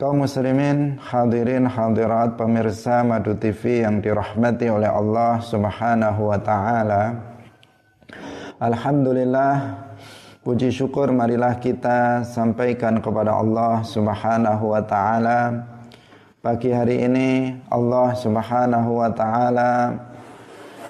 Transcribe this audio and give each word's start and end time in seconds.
Kaum 0.00 0.24
muslimin, 0.24 0.96
hadirin, 0.96 1.68
hadirat, 1.68 2.40
pemirsa 2.40 3.04
Madu 3.04 3.36
TV 3.36 3.84
yang 3.84 4.00
dirahmati 4.00 4.72
oleh 4.72 4.88
Allah 4.88 5.44
Subhanahu 5.44 6.32
wa 6.32 6.40
taala. 6.40 7.20
Alhamdulillah 8.56 9.76
puji 10.40 10.72
syukur 10.72 11.12
marilah 11.12 11.60
kita 11.60 12.24
sampaikan 12.24 13.04
kepada 13.04 13.36
Allah 13.36 13.84
Subhanahu 13.84 14.72
wa 14.72 14.80
taala. 14.80 15.68
Pagi 16.40 16.72
hari 16.72 17.04
ini 17.04 17.60
Allah 17.68 18.16
Subhanahu 18.16 19.04
wa 19.04 19.12
taala 19.12 20.00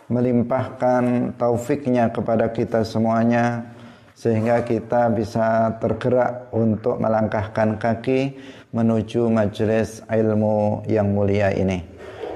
melimpahkan 0.06 1.34
taufiknya 1.34 2.14
kepada 2.14 2.46
kita 2.54 2.86
semuanya 2.86 3.74
sehingga 4.14 4.62
kita 4.62 5.10
bisa 5.10 5.80
tergerak 5.82 6.52
untuk 6.54 7.02
melangkahkan 7.02 7.74
kaki 7.74 8.36
menuju 8.70 9.26
majelis 9.30 10.02
ilmu 10.06 10.86
yang 10.86 11.10
mulia 11.10 11.50
ini. 11.50 11.82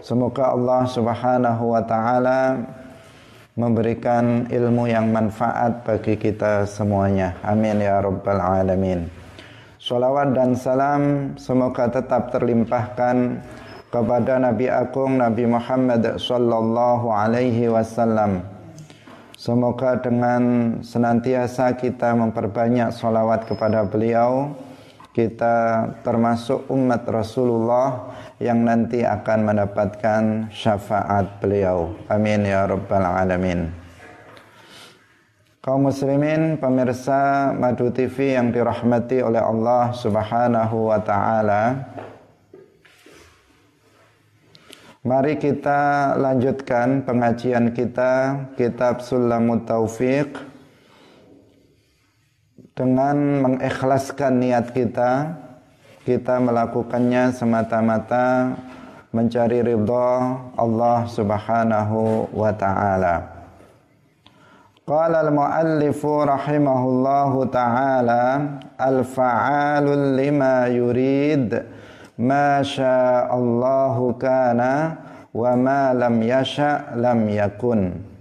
Semoga 0.03 0.53
Allah 0.53 0.83
Subhanahu 0.85 1.75
wa 1.75 1.83
taala 1.87 2.41
memberikan 3.55 4.51
ilmu 4.51 4.91
yang 4.91 5.15
manfaat 5.15 5.87
bagi 5.87 6.19
kita 6.19 6.67
semuanya. 6.67 7.39
Amin 7.47 7.79
ya 7.79 8.03
rabbal 8.03 8.43
alamin. 8.43 9.07
Salawat 9.79 10.35
dan 10.35 10.59
salam 10.59 11.03
semoga 11.39 11.87
tetap 11.93 12.35
terlimpahkan 12.35 13.39
kepada 13.95 14.43
Nabi 14.43 14.67
Agung 14.67 15.23
Nabi 15.23 15.47
Muhammad 15.47 16.19
sallallahu 16.19 17.13
alaihi 17.15 17.71
wasallam 17.71 18.43
Semoga 19.35 20.01
dengan 20.01 20.43
senantiasa 20.81 21.77
kita 21.77 22.17
memperbanyak 22.17 22.95
solawat 22.97 23.45
kepada 23.45 23.85
beliau 23.85 24.57
Kita 25.15 25.87
termasuk 26.03 26.67
umat 26.75 27.07
Rasulullah 27.07 28.11
yang 28.43 28.67
nanti 28.67 29.07
akan 29.07 29.47
mendapatkan 29.47 30.51
syafaat 30.51 31.39
beliau. 31.39 31.95
Amin 32.11 32.43
ya 32.43 32.67
Rabbal 32.67 33.07
Alamin. 33.07 33.71
Kaum 35.63 35.87
muslimin, 35.87 36.59
pemirsa 36.59 37.55
Madu 37.55 37.95
TV 37.95 38.35
yang 38.35 38.51
dirahmati 38.51 39.23
oleh 39.23 39.39
Allah 39.39 39.95
subhanahu 39.95 40.91
wa 40.91 40.99
ta'ala. 40.99 41.63
Mari 45.07 45.39
kita 45.39 46.19
lanjutkan 46.19 47.07
pengajian 47.07 47.71
kita 47.71 48.13
kitab 48.59 48.99
Sulamut 48.99 49.63
Taufiq 49.63 50.54
dengan 52.75 53.39
mengikhlaskan 53.39 54.43
niat 54.43 54.75
kita 54.75 55.39
kita 56.03 56.43
melakukannya 56.43 57.31
semata-mata 57.31 58.59
mencari 59.15 59.63
ridha 59.63 60.11
Allah 60.59 61.07
Subhanahu 61.07 62.29
wa 62.35 62.51
taala. 62.51 63.31
Qala 64.85 65.25
al-muallif 65.25 66.03
rahimahullahu 66.05 67.49
taala 67.49 68.59
al-fa'alul 68.77 70.19
lima 70.19 70.69
yurid 70.69 71.57
ma 72.21 72.61
Allahu 73.31 74.19
kana 74.21 74.99
wa 75.33 75.57
ma 75.57 75.95
lam 75.97 76.21
yasha 76.21 76.93
lam 77.01 77.25
yakun 77.31 78.14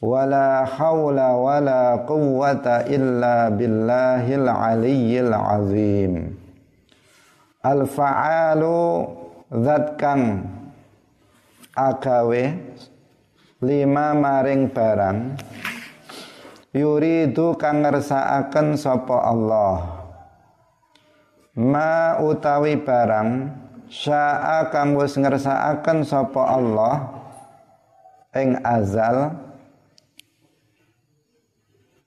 wala 0.00 0.68
haula 0.68 1.36
wala 1.36 2.04
quwwata 2.04 2.84
illa 2.88 3.48
billahil 3.48 4.48
aliyyil 4.48 5.32
azim. 5.32 6.36
Al 7.64 7.88
fa'alu 7.88 9.08
zat 9.50 9.96
kang 9.98 10.46
agawe 11.74 12.42
lima 13.64 14.06
maring 14.14 14.70
barang 14.70 15.34
yuridu 16.76 17.56
kang 17.56 17.82
ngersakaken 17.82 18.76
sapa 18.76 19.16
Allah. 19.26 19.76
Ma 21.56 22.20
utawi 22.20 22.76
barang 22.76 23.48
syaa 23.88 24.68
kang 24.68 24.92
wis 24.92 25.16
ngersakaken 25.16 26.04
sapa 26.04 26.42
Allah 26.52 26.94
ing 28.36 28.60
azal 28.60 29.45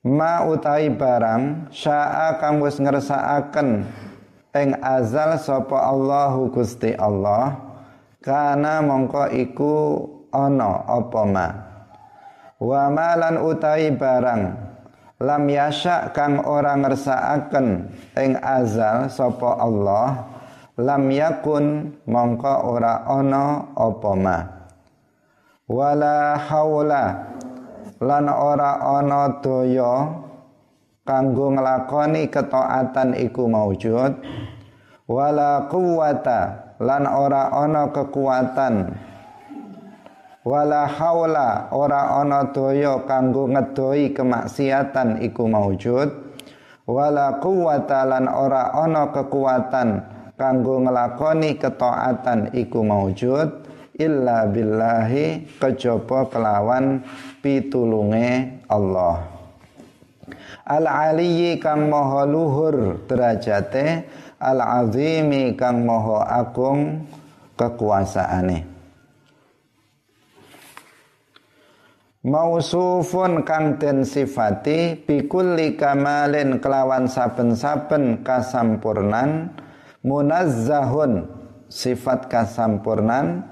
ma 0.10 0.42
utawi 0.50 0.90
barang 0.90 1.70
syaa 1.70 2.42
kang 2.42 2.58
wis 2.66 2.82
ngersakaken 2.82 3.86
ing 4.58 4.74
azal 4.82 5.38
sapa 5.38 5.78
Allahu 5.86 6.50
Gusti 6.50 6.98
Allah 6.98 7.54
kana 8.26 8.82
mongko 8.82 9.30
iku 9.30 9.74
ana 10.34 10.82
apa 10.90 11.22
ma? 11.30 11.48
Wa 12.58 12.90
malan 12.90 13.38
utawi 13.38 13.94
barang 13.94 14.42
lam 15.22 15.44
yasha 15.46 16.10
kang 16.10 16.42
ora 16.42 16.74
ngersakaken 16.74 17.94
ing 18.18 18.34
azal 18.42 19.14
sapa 19.14 19.62
Allah 19.62 20.26
lam 20.82 21.06
yakun 21.14 21.94
mongko 22.10 22.54
ora 22.66 23.06
ana 23.06 23.70
apa 23.78 24.12
ma? 24.18 24.38
Wala 25.70 26.34
haula 26.50 27.30
lan 28.00 28.26
ora 28.32 28.80
ana 28.80 29.40
daya 29.44 29.94
kanggo 31.04 31.52
nglakoni 31.52 32.32
ketaatan 32.32 33.18
iku 33.20 33.44
maujud 33.52 34.14
wala 35.10 35.68
quwata 35.68 36.40
lan 36.80 37.04
ora 37.04 37.52
ana 37.52 37.92
kekuatan 37.92 38.76
wala 40.48 40.88
haula 40.88 41.68
ora 41.76 42.24
ana 42.24 42.48
daya 42.56 43.04
kanggo 43.04 43.52
ngedoi 43.52 44.16
kemaksiatan 44.16 45.20
iku 45.20 45.52
maujud 45.52 46.08
wala 46.88 47.38
quwata 47.44 48.08
lan 48.08 48.26
ora 48.32 48.72
ana 48.74 49.12
kekuatan 49.12 49.90
kanggo 50.40 50.80
nglakoni 50.88 51.60
ketaatan 51.60 52.56
iku 52.56 52.80
maujud 52.82 53.69
illa 54.00 54.48
billahi 54.48 55.60
kejaba 55.60 56.32
kelawan 56.32 57.04
pitulunge 57.44 58.64
Allah. 58.72 59.28
Al 60.64 60.86
aliyyi 60.88 61.60
kang 61.60 61.92
maha 61.92 62.24
luhur 62.24 63.04
derajate 63.10 64.08
al 64.40 64.64
azimi 64.64 65.54
kang 65.60 65.84
maha 65.84 66.26
agung 66.40 67.04
kekuasaane. 67.60 68.70
Mausufun 72.20 73.48
kang 73.48 73.80
den 73.80 74.04
sifati 74.04 75.00
bikulli 75.08 75.80
kamalin 75.80 76.60
kelawan 76.60 77.08
saben-saben 77.08 78.28
kasampurnan 78.28 79.56
munazzahun 80.04 81.32
sifat 81.72 82.28
kasampurnan 82.28 83.48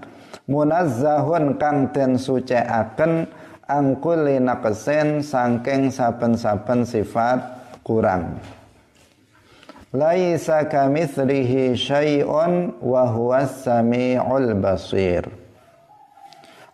munazzahun 0.48 1.60
kang 1.60 1.92
den 1.92 2.16
sucikaken 2.16 3.28
angkuli 3.68 4.40
naqsen 4.40 5.20
sangking 5.20 5.92
saben-saben 5.92 6.88
sifat 6.88 7.40
kurang. 7.84 8.40
Laisa 9.92 10.68
kamitslihi 10.68 11.76
syai'un 11.76 12.76
wa 12.84 13.08
huwas 13.08 13.64
samiul 13.64 14.56
basir. 14.60 15.28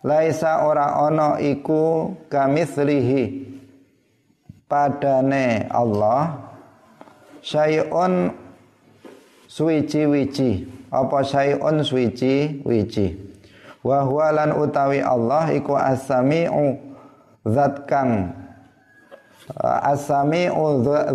Laisa 0.02 0.66
ora 0.66 0.98
ana 1.06 1.38
iku 1.38 2.14
kamitslihi 2.30 3.22
padane 4.70 5.70
Allah 5.70 6.36
syai'un 7.42 8.34
suwici-wici 9.46 10.66
apa 10.90 11.18
syai'un 11.22 11.80
suwici-wici 11.80 13.33
wa 13.84 14.00
huwa 14.02 14.32
lan 14.32 14.50
utawi 14.56 15.04
Allah 15.04 15.52
iku 15.52 15.76
as-sami'u 15.76 16.80
zat 17.44 17.84
kang 17.84 18.32
as-sami'u 19.60 20.64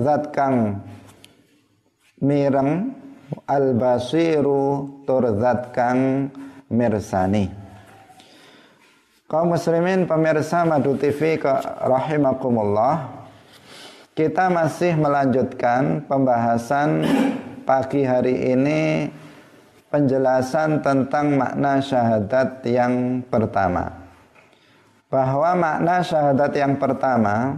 zat 0.05 0.29
kang 0.29 0.77
mireng 2.21 2.93
al-basiru 3.49 5.01
tur 5.09 5.25
zat 5.41 5.73
kang 5.73 6.29
mirsani. 6.69 7.49
Kaum 9.29 9.53
muslimin 9.53 10.09
pemirsa 10.09 10.65
Madu 10.65 10.97
TV 10.97 11.37
ke 11.37 11.53
rahimakumullah 11.85 13.21
Kita 14.17 14.49
masih 14.49 14.97
melanjutkan 14.97 16.01
pembahasan 16.09 17.05
pagi 17.61 18.01
hari 18.01 18.57
ini 18.57 19.13
Penjelasan 19.89 20.85
tentang 20.85 21.33
makna 21.33 21.81
syahadat 21.81 22.61
yang 22.65 23.25
pertama 23.25 23.89
Bahwa 25.09 25.57
makna 25.57 26.05
syahadat 26.05 26.53
yang 26.53 26.77
pertama 26.77 27.57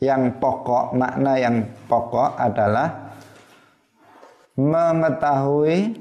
Yang 0.00 0.40
pokok, 0.40 0.96
makna 0.96 1.36
yang 1.36 1.68
pokok 1.88 2.36
adalah 2.36 3.04
mengetahui, 4.54 5.98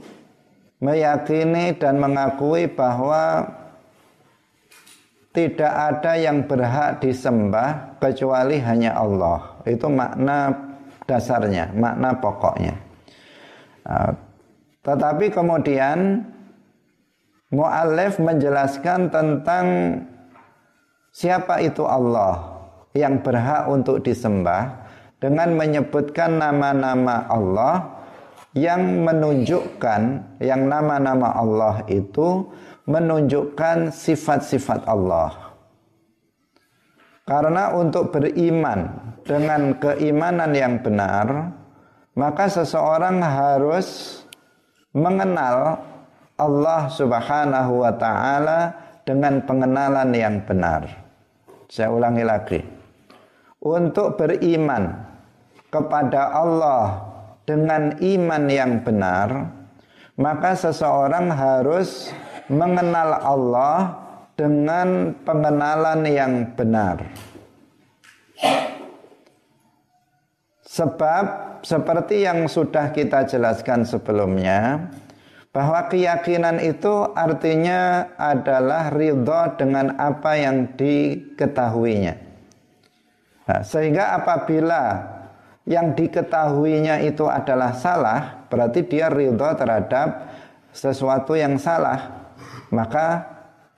meyakini 0.77 1.73
dan 1.77 1.97
mengakui 1.97 2.69
bahwa 2.69 3.49
tidak 5.33 5.73
ada 5.73 6.13
yang 6.13 6.45
berhak 6.45 7.01
disembah 7.01 7.97
kecuali 7.97 8.61
hanya 8.61 8.93
Allah. 8.93 9.57
Itu 9.65 9.89
makna 9.89 10.53
dasarnya, 11.09 11.73
makna 11.73 12.13
pokoknya. 12.21 12.75
Tetapi 14.83 15.31
kemudian 15.31 16.27
Mu'alif 17.53 18.17
menjelaskan 18.17 19.13
tentang 19.13 19.65
siapa 21.13 21.61
itu 21.61 21.85
Allah 21.85 22.65
yang 22.97 23.21
berhak 23.21 23.69
untuk 23.69 24.01
disembah 24.01 24.89
dengan 25.21 25.53
menyebutkan 25.53 26.41
nama-nama 26.41 27.29
Allah 27.29 27.93
yang 28.57 29.05
menunjukkan 29.05 30.01
yang 30.41 30.65
nama-nama 30.65 31.37
Allah 31.37 31.85
itu 31.89 32.49
menunjukkan 32.89 33.93
sifat-sifat 33.93 34.89
Allah. 34.89 35.53
Karena 37.23 37.71
untuk 37.71 38.11
beriman 38.11 39.13
dengan 39.23 39.77
keimanan 39.79 40.51
yang 40.51 40.83
benar, 40.83 41.55
maka 42.19 42.51
seseorang 42.51 43.23
harus 43.23 44.19
mengenal 44.93 45.81
Allah 46.37 46.81
Subhanahu 46.89 47.81
wa 47.81 47.93
taala 47.97 48.59
dengan 49.03 49.41
pengenalan 49.43 50.09
yang 50.13 50.41
benar. 50.45 50.87
Saya 51.67 51.89
ulangi 51.89 52.23
lagi. 52.23 52.61
Untuk 53.63 54.19
beriman 54.19 54.93
kepada 55.73 56.35
Allah 56.35 57.09
dengan 57.43 57.97
iman 57.97 58.43
yang 58.45 58.85
benar, 58.85 59.49
maka 60.19 60.53
seseorang 60.53 61.31
harus 61.33 62.13
mengenal 62.51 63.17
Allah 63.23 63.77
dengan 64.37 65.17
pengenalan 65.25 66.01
yang 66.05 66.53
benar. 66.53 67.01
Sebab 70.65 71.52
seperti 71.63 72.27
yang 72.27 72.45
sudah 72.45 72.91
kita 72.91 73.25
jelaskan 73.25 73.87
sebelumnya, 73.87 74.91
bahwa 75.55 75.87
keyakinan 75.87 76.59
itu 76.59 77.07
artinya 77.15 78.13
adalah 78.19 78.91
ridho 78.91 79.57
dengan 79.57 79.95
apa 79.95 80.37
yang 80.37 80.75
diketahuinya. 80.75 82.15
Nah, 83.43 83.61
sehingga 83.63 84.17
apabila 84.19 84.83
yang 85.63 85.95
diketahuinya 85.95 87.01
itu 87.07 87.25
adalah 87.25 87.71
salah, 87.73 88.45
berarti 88.51 88.83
dia 88.83 89.07
ridho 89.07 89.49
terhadap 89.55 90.27
sesuatu 90.73 91.37
yang 91.37 91.55
salah 91.61 92.23
maka 92.73 93.21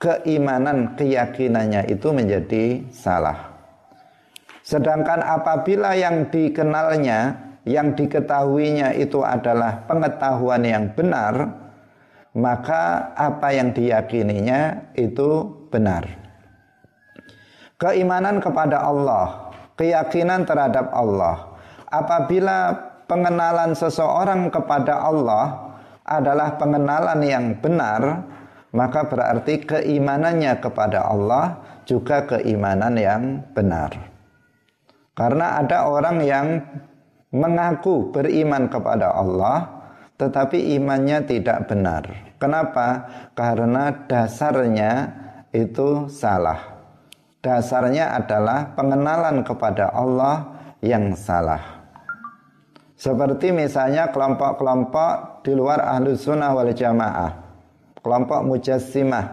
keimanan 0.00 0.96
keyakinannya 0.96 1.92
itu 1.92 2.08
menjadi 2.10 2.88
salah. 2.88 3.52
Sedangkan 4.64 5.22
apabila 5.22 5.94
yang 5.94 6.32
dikenalnya, 6.32 7.45
yang 7.66 7.98
diketahuinya 7.98 8.94
itu 8.94 9.26
adalah 9.26 9.82
pengetahuan 9.90 10.62
yang 10.62 10.94
benar, 10.94 11.50
maka 12.38 13.10
apa 13.18 13.50
yang 13.50 13.74
diyakininya 13.74 14.94
itu 14.94 15.50
benar. 15.68 16.06
Keimanan 17.76 18.38
kepada 18.38 18.86
Allah, 18.86 19.50
keyakinan 19.74 20.46
terhadap 20.46 20.94
Allah. 20.94 21.58
Apabila 21.90 22.72
pengenalan 23.10 23.74
seseorang 23.74 24.48
kepada 24.48 25.02
Allah 25.02 25.74
adalah 26.06 26.54
pengenalan 26.54 27.20
yang 27.26 27.58
benar, 27.58 28.22
maka 28.70 29.10
berarti 29.10 29.66
keimanannya 29.66 30.62
kepada 30.62 31.02
Allah 31.02 31.58
juga 31.82 32.30
keimanan 32.30 32.94
yang 32.94 33.22
benar. 33.52 33.90
Karena 35.16 35.58
ada 35.64 35.88
orang 35.88 36.20
yang 36.22 36.60
mengaku 37.34 38.10
beriman 38.10 38.70
kepada 38.70 39.14
Allah 39.14 39.70
tetapi 40.16 40.76
imannya 40.80 41.28
tidak 41.28 41.68
benar. 41.68 42.08
Kenapa? 42.40 43.04
Karena 43.36 43.92
dasarnya 44.08 45.12
itu 45.52 46.08
salah. 46.08 46.76
Dasarnya 47.44 48.16
adalah 48.16 48.72
pengenalan 48.72 49.44
kepada 49.44 49.92
Allah 49.92 50.56
yang 50.80 51.12
salah. 51.12 51.84
Seperti 52.96 53.52
misalnya 53.52 54.08
kelompok-kelompok 54.08 55.44
di 55.44 55.52
luar 55.52 55.84
ahlu 55.84 56.16
sunnah 56.16 56.56
wal 56.56 56.72
jamaah 56.72 57.46
kelompok 58.06 58.46
mujassimah 58.46 59.26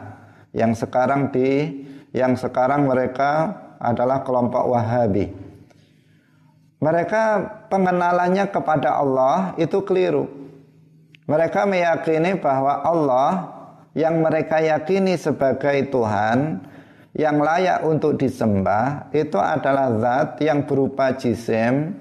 yang 0.50 0.74
sekarang 0.74 1.30
di 1.30 1.70
yang 2.10 2.34
sekarang 2.34 2.90
mereka 2.90 3.54
adalah 3.78 4.26
kelompok 4.26 4.66
Wahabi. 4.66 5.30
Mereka 6.84 7.24
pengenalannya 7.72 8.52
kepada 8.52 9.00
Allah 9.00 9.56
itu 9.56 9.80
keliru. 9.88 10.28
Mereka 11.24 11.64
meyakini 11.64 12.36
bahwa 12.36 12.84
Allah 12.84 13.56
yang 13.96 14.20
mereka 14.20 14.60
yakini 14.60 15.16
sebagai 15.16 15.88
Tuhan 15.88 16.60
yang 17.16 17.40
layak 17.40 17.88
untuk 17.88 18.20
disembah 18.20 19.08
itu 19.16 19.40
adalah 19.40 19.96
zat 19.96 20.44
yang 20.44 20.68
berupa 20.68 21.16
jisim, 21.16 21.96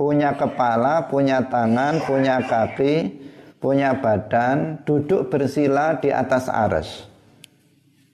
punya 0.00 0.32
kepala, 0.32 1.12
punya 1.12 1.44
tangan, 1.52 2.00
punya 2.08 2.40
kaki, 2.40 3.20
punya 3.60 4.00
badan, 4.00 4.80
duduk 4.88 5.28
bersila 5.28 6.00
di 6.00 6.08
atas 6.08 6.48
aras. 6.48 7.04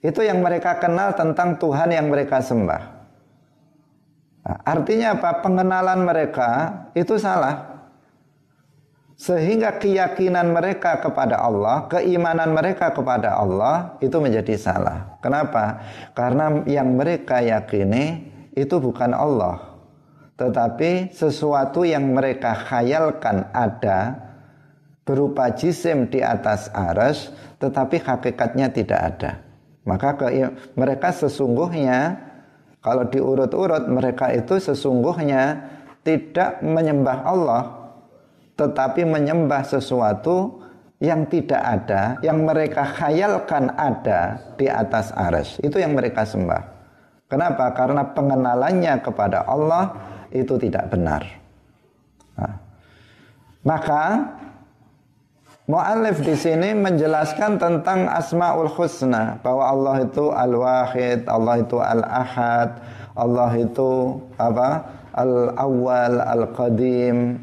Itu 0.03 0.19
yang 0.19 0.43
mereka 0.43 0.83
kenal 0.83 1.15
tentang 1.15 1.55
Tuhan 1.55 1.95
yang 1.95 2.11
mereka 2.11 2.43
sembah. 2.43 2.92
Nah, 4.43 4.57
artinya 4.67 5.15
apa? 5.15 5.39
Pengenalan 5.39 6.03
mereka 6.03 6.49
itu 6.93 7.15
salah. 7.15 7.73
Sehingga 9.15 9.79
keyakinan 9.79 10.51
mereka 10.51 10.99
kepada 10.99 11.39
Allah, 11.39 11.87
keimanan 11.87 12.51
mereka 12.51 12.91
kepada 12.91 13.39
Allah 13.39 13.95
itu 14.03 14.19
menjadi 14.19 14.59
salah. 14.59 15.15
Kenapa? 15.23 15.79
Karena 16.11 16.59
yang 16.67 16.91
mereka 16.99 17.39
yakini 17.39 18.27
itu 18.51 18.75
bukan 18.83 19.15
Allah. 19.15 19.79
Tetapi 20.35 21.13
sesuatu 21.13 21.87
yang 21.87 22.11
mereka 22.11 22.51
khayalkan 22.67 23.47
ada 23.53 24.17
berupa 25.07 25.51
jisim 25.55 26.09
di 26.09 26.19
atas 26.19 26.71
aras 26.73 27.31
tetapi 27.63 28.01
hakikatnya 28.03 28.67
tidak 28.75 28.99
ada. 28.99 29.31
Maka 29.83 30.15
mereka 30.75 31.11
sesungguhnya 31.11 32.17
kalau 32.83 33.07
diurut-urut 33.07 33.87
mereka 33.87 34.29
itu 34.35 34.59
sesungguhnya 34.59 35.71
tidak 36.03 36.59
menyembah 36.59 37.19
Allah 37.23 37.63
tetapi 38.53 39.01
menyembah 39.07 39.65
sesuatu 39.65 40.61
yang 41.03 41.27
tidak 41.27 41.59
ada, 41.59 42.15
yang 42.23 42.47
mereka 42.47 42.85
khayalkan 42.85 43.75
ada 43.75 44.39
di 44.55 44.71
atas 44.71 45.11
aras. 45.11 45.59
Itu 45.59 45.81
yang 45.81 45.97
mereka 45.97 46.23
sembah. 46.23 46.63
Kenapa? 47.27 47.75
Karena 47.75 48.07
pengenalannya 48.07 49.03
kepada 49.03 49.43
Allah 49.43 49.91
itu 50.31 50.55
tidak 50.55 50.87
benar. 50.93 51.27
Nah, 52.39 52.55
maka 53.67 54.03
Mu'alif 55.63 56.19
di 56.19 56.35
sini 56.35 56.75
menjelaskan 56.75 57.55
tentang 57.55 58.11
Asmaul 58.11 58.67
Husna 58.67 59.39
bahwa 59.39 59.63
Allah 59.63 59.95
itu 60.03 60.27
Al-Wahid, 60.27 61.23
Allah 61.23 61.55
itu 61.63 61.79
Al-Ahad, 61.79 62.83
Allah 63.15 63.51
itu 63.55 64.19
apa? 64.35 64.83
Al-Awwal, 65.15 66.19
Al-Qadim. 66.19 67.39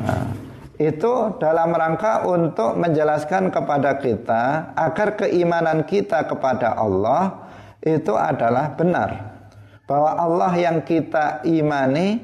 Nah, 0.00 0.32
itu 0.80 1.12
dalam 1.36 1.76
rangka 1.76 2.24
untuk 2.24 2.72
menjelaskan 2.80 3.52
kepada 3.52 4.00
kita 4.00 4.72
agar 4.72 5.20
keimanan 5.20 5.84
kita 5.84 6.24
kepada 6.24 6.72
Allah 6.72 7.52
itu 7.84 8.16
adalah 8.16 8.72
benar. 8.72 9.36
Bahwa 9.84 10.16
Allah 10.16 10.56
yang 10.56 10.80
kita 10.80 11.44
imani 11.44 12.16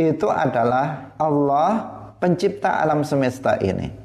itu 0.00 0.32
adalah 0.32 1.12
Allah 1.20 1.92
pencipta 2.16 2.80
alam 2.80 3.04
semesta 3.04 3.60
ini 3.60 3.99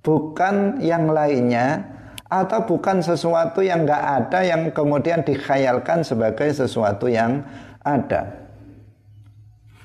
bukan 0.00 0.80
yang 0.80 1.08
lainnya 1.08 1.84
atau 2.30 2.62
bukan 2.62 3.02
sesuatu 3.02 3.58
yang 3.58 3.82
nggak 3.82 4.04
ada 4.22 4.40
yang 4.46 4.62
kemudian 4.70 5.26
dikhayalkan 5.26 6.06
sebagai 6.06 6.46
sesuatu 6.54 7.10
yang 7.10 7.42
ada. 7.82 8.40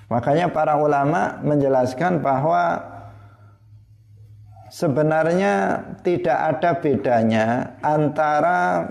Makanya 0.05 0.53
para 0.53 0.77
ulama 0.77 1.41
menjelaskan 1.41 2.21
bahwa 2.21 2.77
sebenarnya 4.69 5.81
tidak 6.05 6.37
ada 6.37 6.71
bedanya 6.77 7.47
antara 7.81 8.85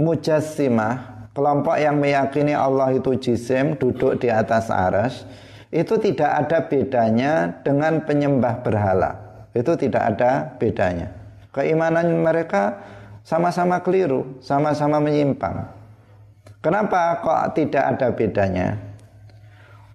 mujassimah 0.00 1.28
kelompok 1.36 1.76
yang 1.76 2.00
meyakini 2.00 2.56
Allah 2.56 2.96
itu 2.96 3.12
jisim 3.20 3.76
duduk 3.76 4.16
di 4.16 4.32
atas 4.32 4.72
aras 4.72 5.28
itu 5.68 6.00
tidak 6.00 6.30
ada 6.46 6.58
bedanya 6.64 7.60
dengan 7.60 8.00
penyembah 8.00 8.64
berhala. 8.64 9.25
Itu 9.56 9.72
tidak 9.72 10.02
ada 10.16 10.52
bedanya. 10.60 11.08
Keimanan 11.56 12.20
mereka 12.20 12.76
sama-sama 13.24 13.80
keliru, 13.80 14.36
sama-sama 14.44 15.00
menyimpang. 15.00 15.64
Kenapa 16.60 17.24
kok 17.24 17.56
tidak 17.56 17.96
ada 17.96 18.12
bedanya? 18.12 18.76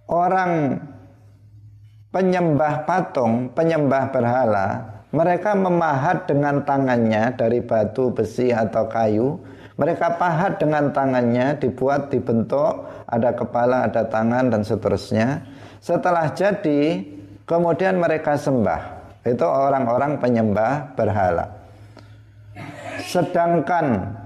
Orang 0.09 0.81
penyembah 2.09 2.83
patung, 2.89 3.53
penyembah 3.53 4.09
berhala, 4.09 4.67
mereka 5.11 5.51
memahat 5.53 6.23
dengan 6.27 6.63
tangannya 6.63 7.35
dari 7.35 7.59
batu, 7.61 8.15
besi 8.15 8.49
atau 8.55 8.87
kayu. 8.87 9.39
Mereka 9.75 10.19
pahat 10.19 10.59
dengan 10.59 10.91
tangannya, 10.95 11.59
dibuat, 11.59 12.11
dibentuk, 12.11 12.87
ada 13.07 13.35
kepala, 13.35 13.87
ada 13.91 14.07
tangan 14.07 14.51
dan 14.51 14.61
seterusnya. 14.63 15.43
Setelah 15.83 16.31
jadi, 16.31 17.03
kemudian 17.43 17.97
mereka 17.97 18.37
sembah. 18.37 19.00
Itu 19.21 19.45
orang-orang 19.45 20.17
penyembah 20.17 20.97
berhala. 20.97 21.45
Sedangkan 23.05 24.17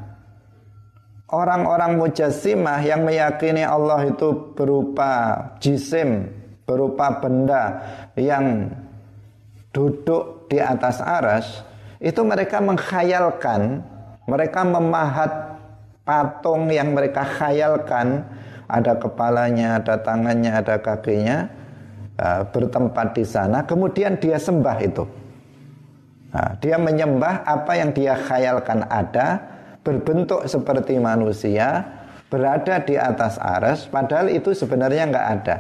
orang-orang 1.32 2.00
mujassimah 2.00 2.80
yang 2.84 3.04
meyakini 3.04 3.64
Allah 3.68 4.08
itu 4.08 4.56
berupa 4.56 5.36
jisim, 5.60 6.32
berupa 6.64 7.20
benda 7.20 7.84
yang 8.16 8.72
duduk 9.76 10.48
di 10.48 10.64
atas 10.64 11.04
aras, 11.04 11.68
itu 12.00 12.24
mereka 12.24 12.64
mengkhayalkan, 12.64 13.84
mereka 14.30 14.64
memahat 14.64 15.60
patung 16.08 16.72
yang 16.72 16.96
mereka 16.96 17.28
khayalkan, 17.28 18.24
ada 18.72 18.96
kepalanya, 18.96 19.82
ada 19.82 20.00
tangannya, 20.00 20.52
ada 20.56 20.80
kakinya, 20.80 21.52
bertempat 22.52 23.16
di 23.16 23.26
sana, 23.28 23.68
kemudian 23.68 24.16
dia 24.16 24.40
sembah 24.40 24.78
itu. 24.80 25.04
Nah, 26.36 26.52
dia 26.60 26.76
menyembah 26.76 27.48
apa 27.48 27.80
yang 27.80 27.96
dia 27.96 28.16
khayalkan 28.16 28.84
ada, 28.88 29.40
berbentuk 29.84 30.44
seperti 30.48 31.00
manusia, 31.00 31.84
berada 32.28 32.84
di 32.84 33.00
atas 33.00 33.40
aras, 33.40 33.88
padahal 33.88 34.28
itu 34.28 34.52
sebenarnya 34.52 35.12
nggak 35.12 35.28
ada. 35.40 35.56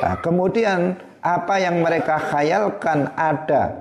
Nah, 0.00 0.14
kemudian 0.20 0.96
apa 1.20 1.54
yang 1.60 1.80
mereka 1.80 2.16
khayalkan 2.20 3.12
ada 3.16 3.72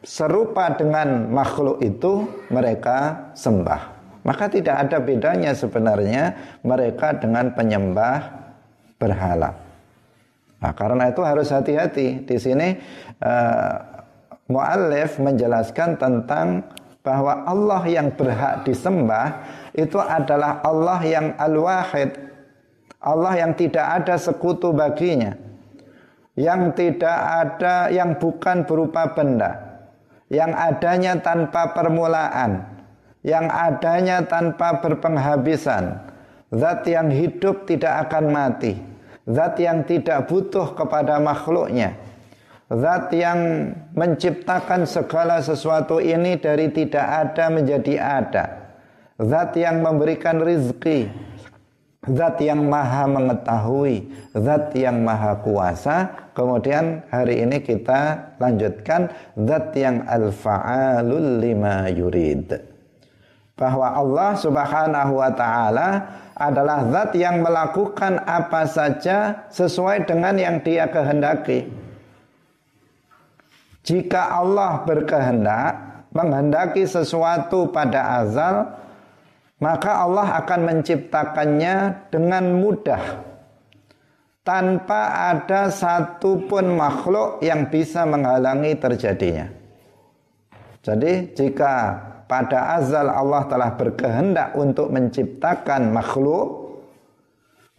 serupa 0.00 0.72
dengan 0.72 1.28
makhluk 1.28 1.80
itu 1.84 2.24
mereka 2.48 3.30
sembah. 3.36 4.00
Maka 4.20 4.52
tidak 4.52 4.88
ada 4.88 5.00
bedanya 5.00 5.52
sebenarnya 5.56 6.36
mereka 6.60 7.16
dengan 7.16 7.52
penyembah 7.56 8.20
berhala. 9.00 9.69
Nah, 10.60 10.72
karena 10.76 11.08
itu 11.08 11.24
harus 11.24 11.48
hati-hati. 11.48 12.28
Di 12.28 12.36
sini 12.36 12.76
uh, 13.24 13.74
Mu'allif 14.52 15.16
menjelaskan 15.16 15.96
tentang 15.96 16.68
bahwa 17.00 17.48
Allah 17.48 17.82
yang 17.88 18.12
berhak 18.12 18.68
disembah 18.68 19.40
itu 19.72 19.96
adalah 19.96 20.60
Allah 20.60 21.00
yang 21.00 21.32
al-wahid. 21.40 22.12
Allah 23.00 23.40
yang 23.40 23.56
tidak 23.56 24.04
ada 24.04 24.20
sekutu 24.20 24.76
baginya. 24.76 25.32
Yang 26.36 26.76
tidak 26.76 27.18
ada, 27.18 27.88
yang 27.88 28.20
bukan 28.20 28.68
berupa 28.68 29.16
benda. 29.16 29.80
Yang 30.28 30.52
adanya 30.60 31.12
tanpa 31.24 31.72
permulaan. 31.72 32.68
Yang 33.24 33.46
adanya 33.48 34.16
tanpa 34.28 34.84
berpenghabisan. 34.84 36.04
Zat 36.52 36.84
yang 36.84 37.08
hidup 37.08 37.64
tidak 37.64 38.08
akan 38.08 38.24
mati 38.28 38.89
Zat 39.30 39.62
yang 39.62 39.86
tidak 39.86 40.26
butuh 40.26 40.74
kepada 40.74 41.22
makhluknya. 41.22 41.94
Zat 42.70 43.14
yang 43.14 43.70
menciptakan 43.94 44.86
segala 44.86 45.38
sesuatu 45.38 46.02
ini 46.02 46.38
dari 46.38 46.70
tidak 46.70 47.06
ada 47.06 47.46
menjadi 47.50 47.94
ada. 47.98 48.44
Zat 49.22 49.54
yang 49.54 49.86
memberikan 49.86 50.42
rizki. 50.42 51.06
Zat 52.10 52.42
yang 52.42 52.66
maha 52.66 53.06
mengetahui. 53.06 54.10
Zat 54.34 54.74
yang 54.74 55.02
maha 55.06 55.38
kuasa. 55.42 56.30
Kemudian 56.34 57.06
hari 57.10 57.46
ini 57.46 57.62
kita 57.62 58.34
lanjutkan. 58.42 59.14
Zat 59.34 59.70
yang 59.78 60.06
al-fa'alul 60.10 61.38
lima 61.38 61.86
yurid 61.86 62.69
Bahwa 63.60 63.92
Allah 63.92 64.32
subhanahu 64.40 65.20
wa 65.20 65.28
ta'ala 65.36 65.88
adalah 66.32 66.88
zat 66.88 67.12
yang 67.12 67.44
melakukan 67.44 68.24
apa 68.24 68.64
saja 68.64 69.44
sesuai 69.52 70.08
dengan 70.08 70.40
yang 70.40 70.64
dia 70.64 70.88
kehendaki. 70.88 71.68
Jika 73.84 74.40
Allah 74.40 74.80
berkehendak 74.88 75.72
menghendaki 76.16 76.88
sesuatu 76.88 77.68
pada 77.68 78.24
azal, 78.24 78.72
maka 79.60 80.00
Allah 80.08 80.40
akan 80.40 80.60
menciptakannya 80.64 82.08
dengan 82.08 82.56
mudah 82.56 83.28
tanpa 84.40 85.30
ada 85.36 85.68
satupun 85.68 86.74
makhluk 86.74 87.44
yang 87.44 87.68
bisa 87.68 88.08
menghalangi 88.08 88.72
terjadinya. 88.80 89.52
Jadi 90.80 91.36
jika 91.36 92.00
pada 92.30 92.78
azal 92.78 93.10
Allah 93.10 93.42
telah 93.50 93.74
berkehendak 93.74 94.54
untuk 94.54 94.94
menciptakan 94.94 95.90
makhluk 95.90 96.78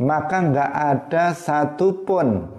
maka 0.01 0.37
nggak 0.43 0.71
ada 0.75 1.25
satupun 1.31 2.49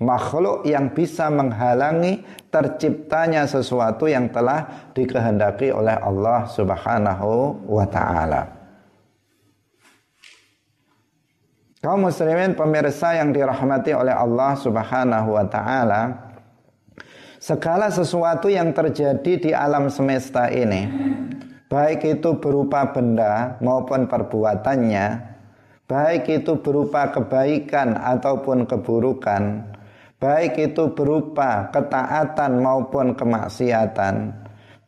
makhluk 0.00 0.64
yang 0.64 0.92
bisa 0.92 1.28
menghalangi 1.28 2.24
terciptanya 2.48 3.44
sesuatu 3.44 4.08
yang 4.08 4.28
telah 4.32 4.90
dikehendaki 4.92 5.72
oleh 5.72 5.96
Allah 5.96 6.48
Subhanahu 6.48 7.60
wa 7.68 7.86
taala. 7.88 8.42
Kaum 11.80 12.08
muslimin 12.08 12.58
pemirsa 12.58 13.14
yang 13.14 13.30
dirahmati 13.30 13.94
oleh 13.94 14.10
Allah 14.10 14.58
Subhanahu 14.58 15.38
wa 15.38 15.44
taala, 15.46 16.25
segala 17.38 17.92
sesuatu 17.92 18.48
yang 18.48 18.72
terjadi 18.72 19.32
di 19.38 19.50
alam 19.52 19.92
semesta 19.92 20.48
ini, 20.48 20.88
baik 21.68 22.18
itu 22.18 22.36
berupa 22.38 22.88
benda 22.90 23.56
maupun 23.60 24.08
perbuatannya, 24.08 25.06
baik 25.86 26.24
itu 26.42 26.58
berupa 26.60 27.12
kebaikan 27.12 27.98
ataupun 27.98 28.66
keburukan, 28.66 29.62
baik 30.18 30.72
itu 30.72 30.90
berupa 30.94 31.68
ketaatan 31.70 32.62
maupun 32.62 33.12
kemaksiatan, 33.14 34.32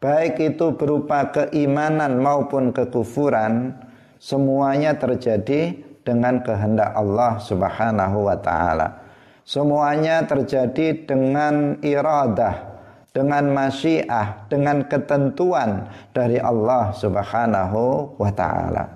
baik 0.00 0.38
itu 0.38 0.74
berupa 0.74 1.28
keimanan 1.30 2.18
maupun 2.18 2.72
kekufuran, 2.72 3.76
semuanya 4.18 4.96
terjadi 4.96 5.76
dengan 6.02 6.40
kehendak 6.40 6.96
Allah 6.96 7.36
Subhanahu 7.36 8.32
wa 8.32 8.36
taala. 8.40 9.07
Semuanya 9.48 10.28
terjadi 10.28 11.08
dengan 11.08 11.80
iradah, 11.80 12.68
dengan 13.16 13.48
masyiah, 13.48 14.44
dengan 14.52 14.84
ketentuan 14.84 15.88
dari 16.12 16.36
Allah 16.36 16.92
Subhanahu 16.92 18.12
wa 18.20 18.28
taala. 18.28 18.92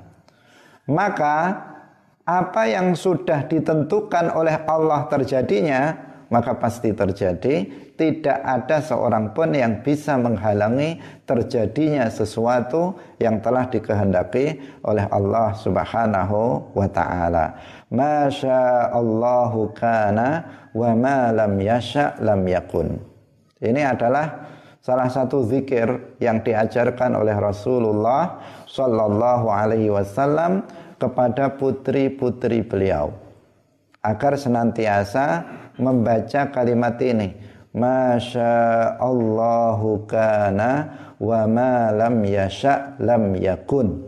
Maka 0.92 1.56
apa 2.28 2.68
yang 2.68 2.92
sudah 2.92 3.48
ditentukan 3.48 4.28
oleh 4.36 4.60
Allah 4.68 5.08
terjadinya, 5.08 5.96
maka 6.28 6.52
pasti 6.60 6.92
terjadi. 6.92 7.80
Tidak 7.92 8.38
ada 8.44 8.84
seorang 8.84 9.32
pun 9.32 9.56
yang 9.56 9.80
bisa 9.80 10.20
menghalangi 10.20 11.00
terjadinya 11.24 12.12
sesuatu 12.12 12.98
yang 13.16 13.40
telah 13.40 13.68
dikehendaki 13.72 14.60
oleh 14.84 15.08
Allah 15.08 15.56
Subhanahu 15.56 16.72
wa 16.76 16.88
taala. 16.92 17.56
Masya 17.92 18.88
Allahu 18.88 19.76
kana 19.76 20.48
wa 20.72 20.96
ma 20.96 21.28
lam 21.28 21.60
yasha 21.60 22.16
lam 22.24 22.40
yakun. 22.48 22.96
Ini 23.60 23.84
adalah 23.84 24.48
salah 24.80 25.12
satu 25.12 25.44
zikir 25.44 26.16
yang 26.16 26.40
diajarkan 26.40 27.20
oleh 27.20 27.36
Rasulullah 27.36 28.40
Sallallahu 28.64 29.46
Alaihi 29.52 29.92
Wasallam 29.92 30.64
kepada 30.96 31.52
putri-putri 31.60 32.64
beliau 32.64 33.12
agar 34.00 34.40
senantiasa 34.40 35.44
membaca 35.76 36.48
kalimat 36.48 36.96
ini. 37.04 37.36
Masya 37.76 38.96
Allahu 39.00 40.08
kana 40.08 40.96
wa 41.20 41.44
ma 41.44 41.92
lam 41.92 42.24
yasha 42.24 42.96
lam 42.96 43.36
yakun. 43.36 44.00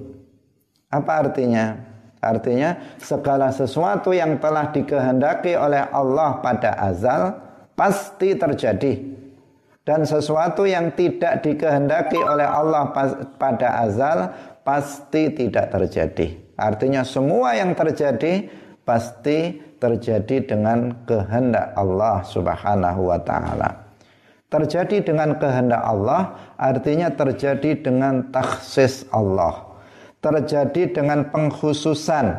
Apa 0.88 1.28
artinya? 1.28 1.83
Artinya 2.24 2.96
segala 2.96 3.52
sesuatu 3.52 4.16
yang 4.16 4.40
telah 4.40 4.72
dikehendaki 4.72 5.52
oleh 5.52 5.84
Allah 5.92 6.40
pada 6.40 6.72
azal 6.80 7.36
pasti 7.76 8.32
terjadi. 8.32 8.92
Dan 9.84 10.08
sesuatu 10.08 10.64
yang 10.64 10.96
tidak 10.96 11.44
dikehendaki 11.44 12.16
oleh 12.16 12.48
Allah 12.48 12.88
pada 13.36 13.84
azal 13.84 14.32
pasti 14.64 15.28
tidak 15.36 15.68
terjadi. 15.68 16.40
Artinya 16.56 17.04
semua 17.04 17.52
yang 17.52 17.76
terjadi 17.76 18.48
pasti 18.88 19.60
terjadi 19.76 20.56
dengan 20.56 21.04
kehendak 21.04 21.76
Allah 21.76 22.24
Subhanahu 22.24 23.12
wa 23.12 23.20
taala. 23.20 23.84
Terjadi 24.48 25.04
dengan 25.04 25.36
kehendak 25.36 25.82
Allah 25.84 26.32
artinya 26.56 27.12
terjadi 27.12 27.76
dengan 27.84 28.32
taksis 28.32 29.04
Allah. 29.12 29.73
Terjadi 30.24 30.88
dengan 30.88 31.28
pengkhususan, 31.28 32.32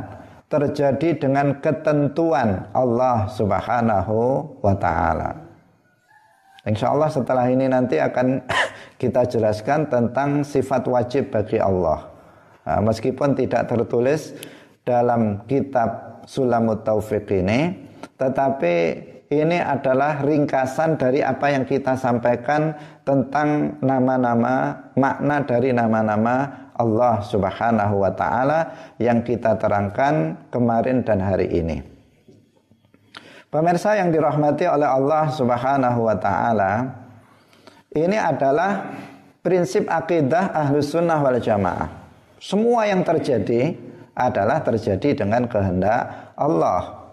terjadi 0.50 1.22
dengan 1.22 1.62
ketentuan 1.62 2.66
Allah 2.74 3.30
Subhanahu 3.30 4.42
wa 4.58 4.74
taala. 4.74 5.38
Insya 6.66 6.90
Allah 6.90 7.14
setelah 7.14 7.46
ini 7.46 7.70
nanti 7.70 8.02
akan 8.02 8.42
kita 9.02 9.30
jelaskan 9.30 9.86
tentang 9.86 10.42
sifat 10.42 10.90
wajib 10.90 11.30
bagi 11.30 11.62
Allah. 11.62 12.10
Nah, 12.66 12.82
meskipun 12.82 13.38
tidak 13.38 13.70
tertulis 13.70 14.34
dalam 14.82 15.46
kitab 15.46 16.26
Sulamut 16.26 16.82
Taufik 16.82 17.30
ini, 17.30 17.86
tetapi 18.18 18.76
ini 19.30 19.62
adalah 19.62 20.26
ringkasan 20.26 20.98
dari 20.98 21.22
apa 21.22 21.54
yang 21.54 21.70
kita 21.70 21.94
sampaikan 21.94 22.74
tentang 23.06 23.78
nama-nama, 23.86 24.90
makna 24.98 25.46
dari 25.46 25.70
nama-nama 25.70 26.65
Allah 26.76 27.24
Subhanahu 27.24 28.04
wa 28.04 28.12
taala 28.12 28.94
yang 29.00 29.24
kita 29.24 29.56
terangkan 29.56 30.48
kemarin 30.52 31.02
dan 31.02 31.24
hari 31.24 31.48
ini. 31.52 31.78
Pemirsa 33.48 33.96
yang 33.96 34.12
dirahmati 34.12 34.68
oleh 34.68 34.88
Allah 34.88 35.32
Subhanahu 35.32 36.00
wa 36.04 36.16
taala, 36.20 36.72
ini 37.96 38.20
adalah 38.20 38.92
prinsip 39.40 39.88
akidah 39.88 40.52
Ahlus 40.52 40.92
Sunnah 40.92 41.24
wal 41.24 41.40
Jamaah. 41.40 41.88
Semua 42.44 42.84
yang 42.86 43.08
terjadi 43.08 43.74
adalah 44.12 44.60
terjadi 44.60 45.24
dengan 45.24 45.48
kehendak 45.48 46.36
Allah 46.36 47.06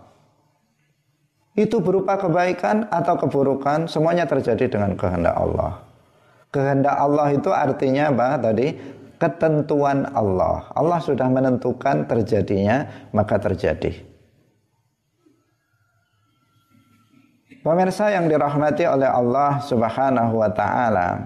itu 1.52 1.84
berupa 1.84 2.16
kebaikan 2.16 2.88
atau 2.88 3.20
keburukan 3.20 3.84
semuanya 3.84 4.24
terjadi 4.24 4.72
dengan 4.72 4.96
kehendak 4.96 5.36
Allah. 5.36 5.84
Kehendak 6.48 6.96
Allah 6.96 7.28
itu 7.32 7.50
artinya 7.52 8.08
apa 8.08 8.40
tadi? 8.40 8.72
Ketentuan 9.22 10.10
Allah. 10.18 10.66
Allah 10.74 10.98
sudah 10.98 11.30
menentukan 11.30 12.10
terjadinya, 12.10 12.90
maka 13.14 13.38
terjadi. 13.38 14.02
Pemirsa 17.62 18.10
yang 18.10 18.26
dirahmati 18.26 18.82
oleh 18.82 19.06
Allah 19.06 19.62
Subhanahu 19.62 20.42
wa 20.42 20.50
taala, 20.50 21.22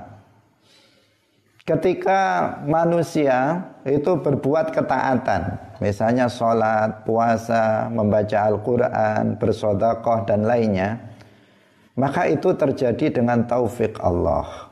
ketika 1.65 2.53
manusia 2.69 3.65
itu 3.89 4.13
berbuat 4.21 4.77
ketaatan, 4.77 5.57
misalnya 5.81 6.29
sholat, 6.29 7.09
puasa, 7.09 7.89
membaca 7.89 8.53
Al-Quran, 8.53 9.41
bersodakoh 9.41 10.29
dan 10.29 10.45
lainnya, 10.45 11.01
maka 11.97 12.29
itu 12.29 12.53
terjadi 12.53 13.09
dengan 13.09 13.49
taufik 13.49 13.97
Allah. 14.05 14.66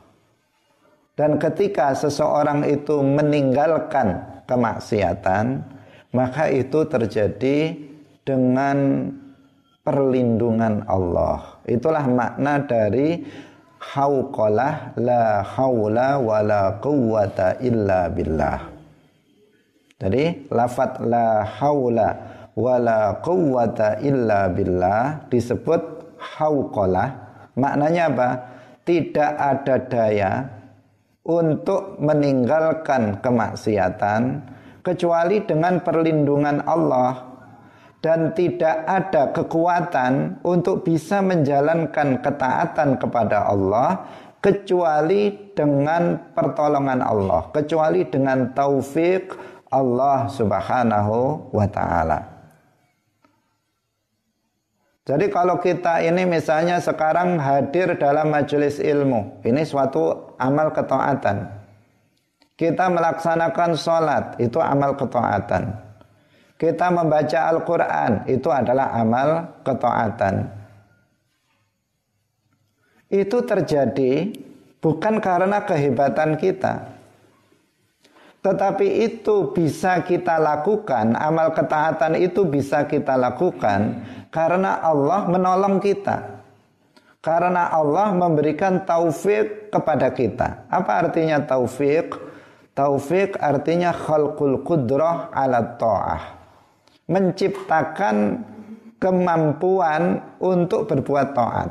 Dan 1.15 1.39
ketika 1.39 1.95
seseorang 1.95 2.67
itu 2.67 2.99
meninggalkan 2.99 4.43
kemaksiatan, 4.43 5.63
maka 6.11 6.51
itu 6.51 6.83
terjadi 6.83 7.71
dengan 8.27 9.07
perlindungan 9.79 10.83
Allah. 10.91 11.61
Itulah 11.63 12.03
makna 12.11 12.59
dari 12.67 13.23
hauqalah 13.79 14.97
la 14.99 15.45
haula 15.45 16.19
wala 16.19 16.83
quwwata 16.83 17.63
illa 17.63 18.11
billah. 18.11 18.59
Jadi 19.95 20.51
lafat 20.51 20.99
la 21.05 21.47
haula 21.47 22.09
wala 22.59 23.23
quwwata 23.23 24.03
illa 24.03 24.51
billah 24.51 25.31
disebut 25.31 25.81
hauqalah 26.19 27.07
maknanya 27.55 28.11
apa? 28.11 28.29
Tidak 28.85 29.31
ada 29.39 29.75
daya 29.81 30.31
untuk 31.25 31.97
meninggalkan 31.97 33.17
kemaksiatan 33.19 34.45
kecuali 34.85 35.41
dengan 35.41 35.81
perlindungan 35.81 36.61
Allah 36.69 37.35
dan 38.05 38.37
tidak 38.37 38.85
ada 38.85 39.33
kekuatan 39.33 40.37
untuk 40.45 40.85
bisa 40.85 41.25
menjalankan 41.25 42.21
ketaatan 42.21 43.01
kepada 43.01 43.49
Allah 43.49 44.05
kecuali 44.37 45.33
dengan 45.57 46.21
pertolongan 46.37 47.01
Allah, 47.01 47.49
kecuali 47.49 48.05
dengan 48.05 48.53
taufik 48.53 49.33
Allah 49.73 50.29
Subhanahu 50.29 51.49
wa 51.49 51.65
taala. 51.65 52.19
Jadi 55.05 55.29
kalau 55.33 55.57
kita 55.57 56.01
ini 56.05 56.29
misalnya 56.29 56.77
sekarang 56.77 57.41
hadir 57.41 57.97
dalam 57.97 58.29
majelis 58.29 58.77
ilmu, 58.77 59.41
ini 59.41 59.65
suatu 59.65 60.24
amal 60.37 60.71
ketaatan. 60.71 61.49
Kita 62.55 62.87
melaksanakan 62.87 63.71
sholat, 63.75 64.39
itu 64.39 64.63
amal 64.63 64.95
ketaatan 64.95 65.85
kita 66.55 66.87
membaca 66.87 67.39
Al-Quran 67.51 68.11
itu 68.31 68.47
adalah 68.47 68.95
amal 68.95 69.59
ketaatan. 69.67 70.47
Itu 73.11 73.43
terjadi 73.43 74.31
bukan 74.79 75.19
karena 75.19 75.67
kehebatan 75.67 76.39
kita. 76.39 76.95
Tetapi 78.39 78.87
itu 79.03 79.51
bisa 79.51 80.05
kita 80.05 80.37
lakukan, 80.37 81.17
amal 81.17 81.51
ketaatan 81.51 82.13
itu 82.13 82.45
bisa 82.45 82.85
kita 82.85 83.17
lakukan 83.17 84.05
karena 84.29 84.79
Allah 84.79 85.25
menolong 85.27 85.81
kita. 85.81 86.34
Karena 87.25 87.73
Allah 87.73 88.13
memberikan 88.13 88.85
taufik 88.85 89.73
kepada 89.73 90.13
kita. 90.13 90.69
Apa 90.69 91.09
artinya 91.09 91.41
taufik? 91.41 92.13
Taufik 92.77 93.41
artinya 93.41 93.89
khalqul 93.89 94.61
qudrah 94.61 95.33
ala 95.33 95.73
ta'ah 95.73 96.35
menciptakan 97.05 98.41
kemampuan 98.97 100.21
untuk 100.41 100.89
berbuat 100.89 101.37
taat. 101.37 101.69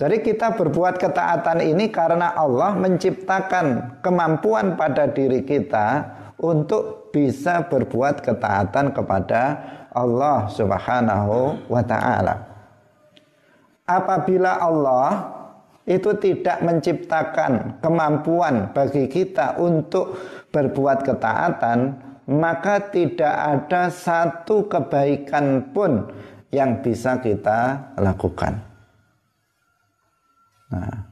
Jadi 0.00 0.16
kita 0.24 0.56
berbuat 0.56 0.96
ketaatan 0.96 1.60
ini 1.60 1.92
karena 1.92 2.32
Allah 2.32 2.72
menciptakan 2.72 4.00
kemampuan 4.00 4.72
pada 4.72 5.04
diri 5.04 5.44
kita 5.44 6.08
untuk 6.40 7.12
bisa 7.12 7.68
berbuat 7.68 8.24
ketaatan 8.24 8.96
kepada 8.96 9.60
Allah 9.92 10.48
Subhanahu 10.48 11.68
wa 11.68 11.82
taala. 11.84 12.49
Apabila 13.90 14.62
Allah 14.62 15.26
itu 15.82 16.14
tidak 16.22 16.62
menciptakan 16.62 17.82
kemampuan 17.82 18.70
bagi 18.70 19.10
kita 19.10 19.58
untuk 19.58 20.14
berbuat 20.54 21.02
ketaatan, 21.02 21.98
maka 22.30 22.78
tidak 22.94 23.34
ada 23.34 23.90
satu 23.90 24.70
kebaikan 24.70 25.74
pun 25.74 26.06
yang 26.54 26.78
bisa 26.78 27.18
kita 27.18 27.90
lakukan. 27.98 28.62
Nah, 30.70 31.10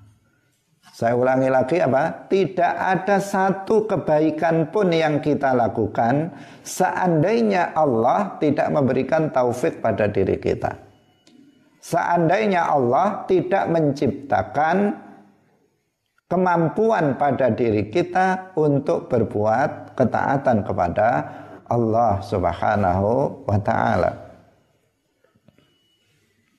saya 0.95 1.15
ulangi 1.19 1.51
lagi 1.51 1.83
apa? 1.83 2.27
Tidak 2.31 2.75
ada 2.79 3.19
satu 3.19 3.87
kebaikan 3.87 4.71
pun 4.71 4.95
yang 4.95 5.19
kita 5.19 5.55
lakukan 5.55 6.31
seandainya 6.63 7.75
Allah 7.75 8.39
tidak 8.39 8.71
memberikan 8.71 9.31
taufik 9.35 9.83
pada 9.83 10.07
diri 10.07 10.39
kita. 10.39 10.88
Seandainya 11.89 12.69
Allah 12.69 13.25
tidak 13.25 13.65
menciptakan 13.73 14.93
kemampuan 16.29 17.17
pada 17.17 17.49
diri 17.49 17.89
kita 17.89 18.53
untuk 18.61 19.09
berbuat 19.09 19.97
ketaatan 19.97 20.69
kepada 20.69 21.09
Allah 21.65 22.21
Subhanahu 22.21 23.41
wa 23.49 23.59
taala. 23.65 24.13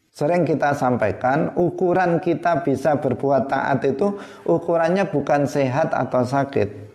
Sering 0.10 0.50
kita 0.50 0.74
sampaikan 0.74 1.54
ukuran 1.54 2.18
kita 2.18 2.66
bisa 2.66 2.98
berbuat 2.98 3.54
taat 3.54 3.86
itu 3.86 4.18
ukurannya 4.50 5.06
bukan 5.14 5.46
sehat 5.46 5.94
atau 5.94 6.26
sakit. 6.26 6.90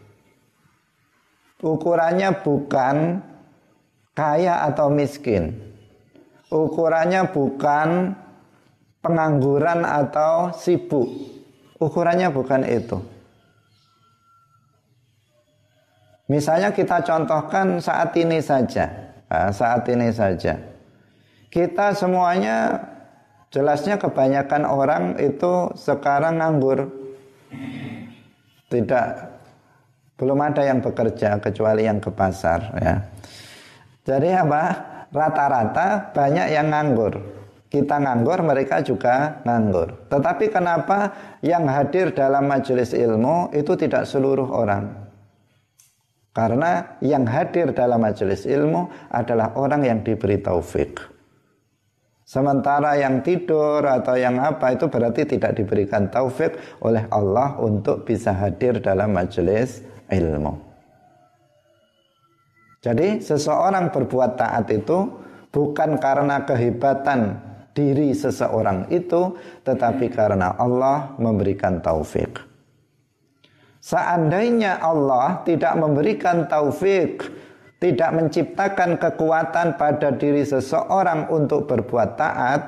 Ukurannya 1.63 2.35
bukan 2.43 3.23
kaya 4.13 4.67
atau 4.67 4.91
miskin. 4.91 5.57
Ukurannya 6.53 7.33
bukan 7.33 8.13
pengangguran 9.05 9.85
atau 9.85 10.57
sibuk 10.57 11.35
Ukurannya 11.85 12.31
bukan 12.31 12.63
itu. 12.65 12.97
Misalnya 16.31 16.73
kita 16.73 17.05
contohkan 17.05 17.83
saat 17.85 18.17
ini 18.17 18.41
saja, 18.41 18.89
nah, 19.29 19.53
saat 19.53 19.85
ini 19.93 20.09
saja. 20.09 20.57
Kita 21.53 21.93
semuanya 21.93 22.81
jelasnya 23.53 24.01
kebanyakan 24.01 24.65
orang 24.65 25.21
itu 25.21 25.77
sekarang 25.77 26.41
nganggur. 26.41 26.89
Tidak 28.73 29.07
belum 30.17 30.39
ada 30.41 30.65
yang 30.65 30.81
bekerja 30.81 31.37
kecuali 31.43 31.85
yang 31.85 32.01
ke 32.01 32.09
pasar 32.09 32.61
ya. 32.81 32.97
Jadi 34.09 34.31
apa? 34.33 34.65
rata-rata 35.15 36.11
banyak 36.11 36.51
yang 36.51 36.75
nganggur. 36.75 37.44
Kita 37.75 37.99
nganggur, 37.99 38.47
mereka 38.47 38.87
juga 38.87 39.43
nganggur. 39.43 40.07
Tetapi 40.07 40.47
kenapa 40.47 41.11
yang 41.43 41.67
hadir 41.67 42.15
dalam 42.15 42.47
majelis 42.47 42.95
ilmu 42.95 43.51
itu 43.51 43.75
tidak 43.75 44.07
seluruh 44.07 44.47
orang? 44.47 45.11
Karena 46.31 46.95
yang 47.03 47.27
hadir 47.27 47.75
dalam 47.75 47.99
majelis 47.99 48.47
ilmu 48.47 49.11
adalah 49.11 49.59
orang 49.59 49.83
yang 49.91 49.99
diberi 50.07 50.39
taufik. 50.39 51.03
Sementara 52.23 52.95
yang 52.95 53.27
tidur 53.27 53.83
atau 53.83 54.15
yang 54.15 54.39
apa 54.39 54.79
itu 54.79 54.87
berarti 54.87 55.27
tidak 55.27 55.59
diberikan 55.59 56.07
taufik 56.07 56.55
oleh 56.79 57.11
Allah 57.11 57.59
untuk 57.59 58.07
bisa 58.07 58.31
hadir 58.31 58.79
dalam 58.79 59.11
majelis 59.11 59.83
ilmu. 60.15 60.63
Jadi 62.87 63.19
seseorang 63.19 63.91
berbuat 63.91 64.39
taat 64.39 64.71
itu 64.71 65.11
bukan 65.51 65.99
karena 65.99 66.47
kehebatan 66.47 67.54
diri 67.75 68.15
seseorang 68.15 68.89
itu 68.89 69.35
tetapi 69.67 70.09
karena 70.09 70.55
Allah 70.55 71.13
memberikan 71.19 71.83
taufik. 71.83 72.39
Seandainya 73.85 74.81
Allah 74.81 75.45
tidak 75.45 75.77
memberikan 75.77 76.49
taufik, 76.49 77.21
tidak 77.83 78.11
menciptakan 78.17 78.97
kekuatan 78.97 79.77
pada 79.77 80.09
diri 80.17 80.41
seseorang 80.41 81.29
untuk 81.29 81.69
berbuat 81.69 82.17
taat, 82.17 82.63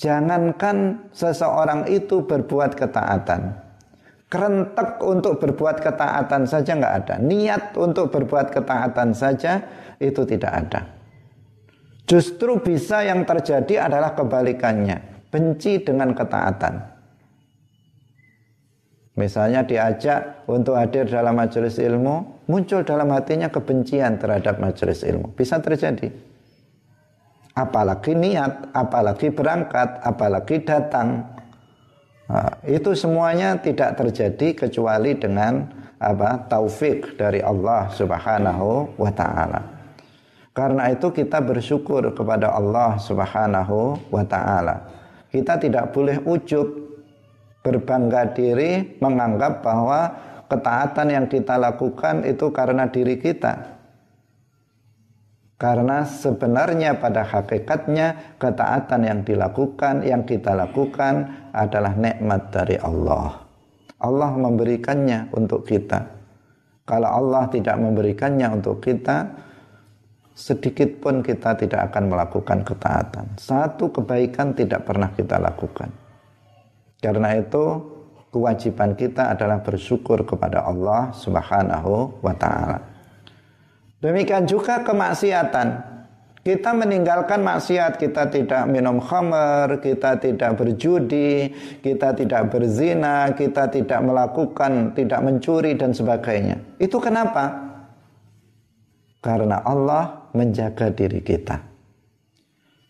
jangankan 0.00 1.10
seseorang 1.12 1.84
itu 1.92 2.24
berbuat 2.24 2.80
ketaatan 2.80 3.70
kerentek 4.30 5.02
untuk 5.02 5.42
berbuat 5.42 5.82
ketaatan 5.82 6.46
saja 6.46 6.78
nggak 6.78 6.94
ada. 7.04 7.14
Niat 7.18 7.74
untuk 7.74 8.14
berbuat 8.14 8.54
ketaatan 8.54 9.10
saja 9.10 9.58
itu 9.98 10.22
tidak 10.22 10.52
ada. 10.54 10.99
Justru 12.10 12.58
bisa 12.58 13.06
yang 13.06 13.22
terjadi 13.22 13.86
adalah 13.86 14.18
kebalikannya. 14.18 15.30
Benci 15.30 15.78
dengan 15.78 16.10
ketaatan. 16.10 16.74
Misalnya 19.14 19.62
diajak 19.62 20.42
untuk 20.50 20.74
hadir 20.74 21.06
dalam 21.06 21.38
majelis 21.38 21.78
ilmu, 21.78 22.46
muncul 22.50 22.82
dalam 22.82 23.14
hatinya 23.14 23.46
kebencian 23.46 24.18
terhadap 24.18 24.58
majelis 24.58 25.06
ilmu. 25.06 25.30
Bisa 25.38 25.62
terjadi. 25.62 26.10
Apalagi 27.54 28.18
niat, 28.18 28.74
apalagi 28.74 29.30
berangkat, 29.30 30.02
apalagi 30.02 30.66
datang. 30.66 31.30
Nah, 32.26 32.58
itu 32.66 32.90
semuanya 32.98 33.54
tidak 33.62 33.94
terjadi 34.02 34.66
kecuali 34.66 35.14
dengan 35.14 35.62
apa 36.02 36.42
taufik 36.50 37.14
dari 37.14 37.38
Allah 37.38 37.86
Subhanahu 37.94 38.98
wa 38.98 39.10
taala. 39.14 39.79
Karena 40.60 40.92
itu 40.92 41.08
kita 41.08 41.40
bersyukur 41.40 42.12
kepada 42.12 42.52
Allah 42.52 43.00
Subhanahu 43.00 43.96
wa 44.12 44.20
taala. 44.28 44.76
Kita 45.32 45.56
tidak 45.56 45.96
boleh 45.96 46.20
ujub 46.20 46.68
berbangga 47.64 48.28
diri 48.36 49.00
menganggap 49.00 49.64
bahwa 49.64 50.12
ketaatan 50.52 51.16
yang 51.16 51.26
kita 51.32 51.56
lakukan 51.56 52.28
itu 52.28 52.52
karena 52.52 52.92
diri 52.92 53.16
kita. 53.16 53.80
Karena 55.56 56.04
sebenarnya 56.04 57.00
pada 57.00 57.24
hakikatnya 57.24 58.36
ketaatan 58.36 59.00
yang 59.00 59.20
dilakukan, 59.24 60.04
yang 60.04 60.28
kita 60.28 60.52
lakukan 60.52 61.48
adalah 61.56 61.96
nikmat 61.96 62.52
dari 62.52 62.76
Allah. 62.76 63.48
Allah 63.96 64.30
memberikannya 64.36 65.32
untuk 65.32 65.64
kita. 65.64 66.04
Kalau 66.84 67.08
Allah 67.08 67.48
tidak 67.48 67.80
memberikannya 67.80 68.60
untuk 68.60 68.84
kita, 68.84 69.48
sedikit 70.34 71.02
pun 71.02 71.20
kita 71.20 71.58
tidak 71.58 71.92
akan 71.92 72.10
melakukan 72.10 72.64
ketaatan. 72.64 73.26
Satu 73.36 73.92
kebaikan 73.92 74.56
tidak 74.56 74.88
pernah 74.88 75.12
kita 75.12 75.36
lakukan. 75.36 75.90
Karena 77.00 77.36
itu 77.36 77.64
kewajiban 78.30 78.94
kita 78.94 79.34
adalah 79.34 79.60
bersyukur 79.60 80.22
kepada 80.24 80.64
Allah 80.64 81.10
Subhanahu 81.12 82.22
wa 82.22 82.34
taala. 82.36 82.78
Demikian 84.00 84.48
juga 84.48 84.80
kemaksiatan. 84.80 85.90
Kita 86.40 86.72
meninggalkan 86.72 87.44
maksiat, 87.44 88.00
kita 88.00 88.32
tidak 88.32 88.64
minum 88.64 88.96
khamar, 88.96 89.76
kita 89.76 90.16
tidak 90.16 90.56
berjudi, 90.56 91.52
kita 91.84 92.16
tidak 92.16 92.48
berzina, 92.48 93.28
kita 93.36 93.68
tidak 93.68 94.00
melakukan, 94.00 94.96
tidak 94.96 95.20
mencuri 95.20 95.76
dan 95.76 95.92
sebagainya. 95.92 96.80
Itu 96.80 96.96
kenapa? 96.96 97.60
Karena 99.20 99.60
Allah 99.60 100.19
menjaga 100.36 100.90
diri 100.92 101.20
kita. 101.22 101.60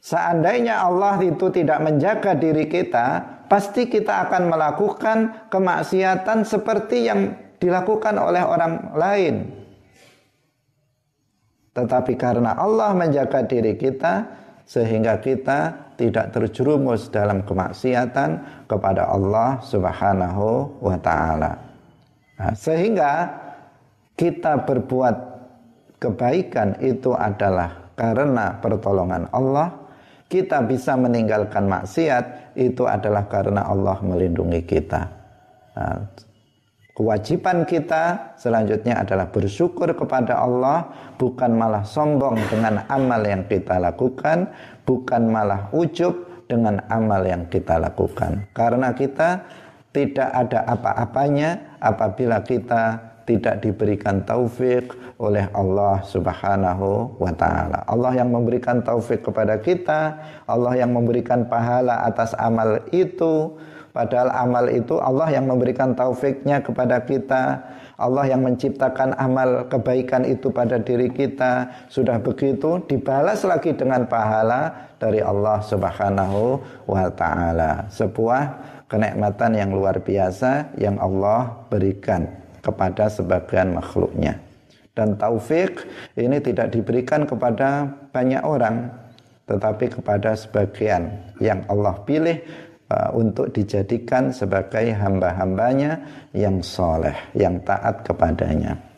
Seandainya 0.00 0.81
Allah 0.81 1.20
itu 1.20 1.53
tidak 1.53 1.85
menjaga 1.85 2.33
diri 2.33 2.64
kita, 2.66 3.20
pasti 3.53 3.85
kita 3.85 4.29
akan 4.29 4.48
melakukan 4.48 5.18
kemaksiatan 5.53 6.48
seperti 6.48 7.05
yang 7.05 7.37
dilakukan 7.61 8.16
oleh 8.16 8.40
orang 8.40 8.96
lain. 8.96 9.35
Tetapi 11.76 12.16
karena 12.16 12.57
Allah 12.57 12.96
menjaga 12.96 13.44
diri 13.44 13.76
kita 13.76 14.24
sehingga 14.64 15.20
kita 15.20 15.92
tidak 16.00 16.33
terjerumus 16.33 17.12
dalam 17.12 17.44
kemaksiatan 17.44 18.64
kepada 18.64 19.05
Allah 19.05 19.61
Subhanahu 19.61 20.81
wa 20.81 20.96
taala. 20.96 21.61
Nah, 22.40 22.57
sehingga 22.57 23.29
kita 24.16 24.64
berbuat 24.64 25.30
kebaikan 26.00 26.80
itu 26.80 27.12
adalah 27.14 27.92
karena 27.94 28.58
pertolongan 28.58 29.28
Allah. 29.30 29.76
Kita 30.30 30.62
bisa 30.62 30.94
meninggalkan 30.94 31.66
maksiat 31.66 32.54
itu 32.54 32.86
adalah 32.86 33.26
karena 33.26 33.66
Allah 33.66 33.98
melindungi 33.98 34.62
kita. 34.62 35.02
Nah, 35.74 36.06
Kewajiban 37.00 37.64
kita 37.64 38.36
selanjutnya 38.36 39.00
adalah 39.00 39.32
bersyukur 39.32 39.88
kepada 39.96 40.36
Allah, 40.36 40.84
bukan 41.16 41.56
malah 41.56 41.80
sombong 41.80 42.36
dengan 42.52 42.84
amal 42.92 43.24
yang 43.24 43.48
kita 43.48 43.80
lakukan, 43.80 44.52
bukan 44.84 45.32
malah 45.32 45.72
ujub 45.72 46.12
dengan 46.44 46.76
amal 46.92 47.24
yang 47.24 47.48
kita 47.48 47.80
lakukan. 47.80 48.44
Karena 48.52 48.92
kita 48.92 49.48
tidak 49.96 50.28
ada 50.28 50.68
apa-apanya 50.68 51.80
apabila 51.80 52.44
kita 52.44 53.10
tidak 53.31 53.62
diberikan 53.62 54.27
taufik 54.27 54.90
oleh 55.23 55.47
Allah 55.55 56.03
Subhanahu 56.03 57.14
wa 57.23 57.31
taala. 57.31 57.87
Allah 57.87 58.19
yang 58.19 58.35
memberikan 58.35 58.83
taufik 58.83 59.23
kepada 59.23 59.62
kita, 59.62 60.19
Allah 60.51 60.75
yang 60.83 60.90
memberikan 60.90 61.47
pahala 61.47 62.03
atas 62.03 62.35
amal 62.35 62.83
itu 62.90 63.55
Padahal 63.90 64.31
amal 64.31 64.71
itu 64.71 65.03
Allah 65.03 65.35
yang 65.35 65.51
memberikan 65.51 65.99
taufiknya 65.99 66.62
kepada 66.62 67.03
kita. 67.03 67.59
Allah 68.01 68.33
yang 68.33 68.47
menciptakan 68.47 69.12
amal 69.19 69.66
kebaikan 69.66 70.23
itu 70.25 70.49
pada 70.49 70.79
diri 70.79 71.11
kita. 71.11 71.69
Sudah 71.90 72.23
begitu 72.23 72.81
dibalas 72.87 73.43
lagi 73.43 73.75
dengan 73.75 74.07
pahala 74.07 74.95
dari 74.97 75.21
Allah 75.21 75.59
Subhanahu 75.61 76.62
wa 76.87 77.11
taala. 77.12 77.90
Sebuah 77.90 78.43
kenikmatan 78.87 79.59
yang 79.59 79.71
luar 79.75 79.99
biasa 80.01 80.71
yang 80.79 80.97
Allah 81.03 81.51
berikan 81.69 82.39
kepada 82.61 83.09
sebagian 83.09 83.77
makhluknya. 83.77 84.40
Dan 84.96 85.16
taufik 85.16 85.85
ini 86.16 86.40
tidak 86.40 86.73
diberikan 86.77 87.25
kepada 87.25 87.88
banyak 88.12 88.42
orang, 88.44 88.92
tetapi 89.49 90.01
kepada 90.01 90.37
sebagian 90.37 91.33
yang 91.40 91.64
Allah 91.68 91.96
pilih 92.05 92.38
Uh, 92.90 93.23
untuk 93.23 93.55
dijadikan 93.55 94.35
sebagai 94.35 94.90
hamba-hambanya 94.90 96.03
yang 96.35 96.59
soleh, 96.59 97.14
yang 97.38 97.62
taat 97.62 98.03
kepadanya. 98.03 98.89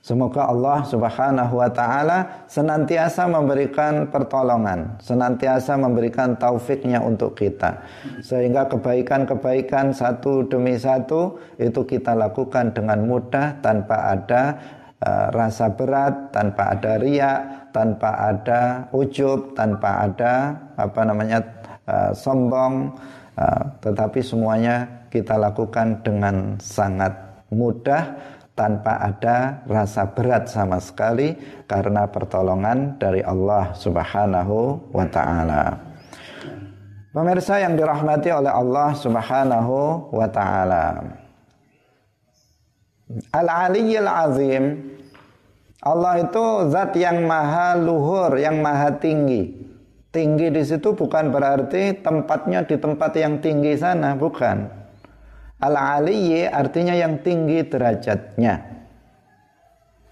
Semoga 0.00 0.48
Allah 0.48 0.80
Subhanahu 0.88 1.60
wa 1.60 1.68
taala 1.68 2.48
senantiasa 2.48 3.28
memberikan 3.28 4.08
pertolongan, 4.08 4.96
senantiasa 4.96 5.76
memberikan 5.76 6.40
taufiknya 6.40 7.04
untuk 7.04 7.36
kita. 7.36 7.84
Sehingga 8.24 8.64
kebaikan-kebaikan 8.72 9.92
satu 9.92 10.48
demi 10.48 10.80
satu 10.80 11.36
itu 11.60 11.84
kita 11.84 12.16
lakukan 12.16 12.72
dengan 12.72 13.04
mudah 13.04 13.60
tanpa 13.60 14.16
ada 14.16 14.42
uh, 15.04 15.28
rasa 15.36 15.68
berat, 15.68 16.32
tanpa 16.32 16.72
ada 16.72 16.96
riak, 16.96 17.68
tanpa 17.76 18.10
ada 18.24 18.88
ujub, 18.96 19.52
tanpa 19.52 20.08
ada 20.08 20.56
apa 20.80 21.00
namanya 21.04 21.44
uh, 21.84 22.16
sombong, 22.16 22.88
uh, 23.36 23.62
tetapi 23.84 24.24
semuanya 24.24 25.04
kita 25.12 25.36
lakukan 25.36 26.00
dengan 26.00 26.56
sangat 26.56 27.12
mudah 27.52 28.16
tanpa 28.60 29.00
ada 29.00 29.64
rasa 29.64 30.04
berat 30.04 30.52
sama 30.52 30.76
sekali 30.76 31.32
karena 31.64 32.04
pertolongan 32.04 33.00
dari 33.00 33.24
Allah 33.24 33.72
Subhanahu 33.72 34.92
wa 34.92 35.08
taala. 35.08 35.80
Pemirsa 37.16 37.56
yang 37.64 37.80
dirahmati 37.80 38.28
oleh 38.28 38.52
Allah 38.52 38.92
Subhanahu 38.92 40.12
wa 40.12 40.28
taala. 40.28 41.16
Al-Aliyyil 43.32 44.06
Azim 44.06 44.64
Allah 45.80 46.20
itu 46.20 46.44
zat 46.68 46.92
yang 47.00 47.24
maha 47.24 47.72
luhur, 47.80 48.36
yang 48.36 48.60
maha 48.60 49.00
tinggi. 49.00 49.56
Tinggi 50.12 50.52
di 50.52 50.60
situ 50.60 50.92
bukan 50.92 51.32
berarti 51.32 51.96
tempatnya 52.04 52.68
di 52.68 52.76
tempat 52.76 53.16
yang 53.16 53.40
tinggi 53.40 53.80
sana, 53.80 54.12
bukan. 54.12 54.79
Al-aliyyi 55.60 56.48
artinya 56.48 56.96
yang 56.96 57.20
tinggi 57.20 57.60
derajatnya. 57.64 58.80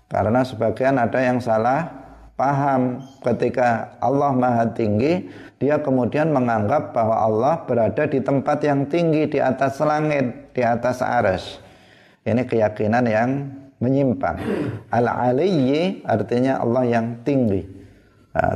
Karena 0.09 0.41
sebagian 0.45 0.97
ada 1.01 1.21
yang 1.21 1.41
salah 1.41 1.89
paham 2.37 3.01
ketika 3.25 3.97
Allah 4.01 4.33
maha 4.33 4.69
tinggi, 4.73 5.29
dia 5.61 5.81
kemudian 5.81 6.33
menganggap 6.33 6.93
bahwa 6.93 7.17
Allah 7.17 7.55
berada 7.65 8.05
di 8.09 8.21
tempat 8.21 8.65
yang 8.65 8.89
tinggi 8.89 9.29
di 9.29 9.39
atas 9.41 9.81
langit, 9.81 10.53
di 10.53 10.63
atas 10.65 11.01
aras. 11.01 11.61
Ini 12.25 12.45
keyakinan 12.45 13.05
yang 13.09 13.31
menyimpang. 13.81 14.37
Al-aliyyi 14.93 16.05
artinya 16.05 16.61
Allah 16.61 16.85
yang 16.85 17.25
tinggi 17.25 17.79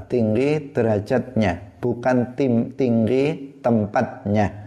tinggi 0.06 0.70
derajatnya, 0.70 1.80
bukan 1.82 2.38
tim 2.38 2.74
tinggi 2.78 3.56
tempatnya. 3.64 4.61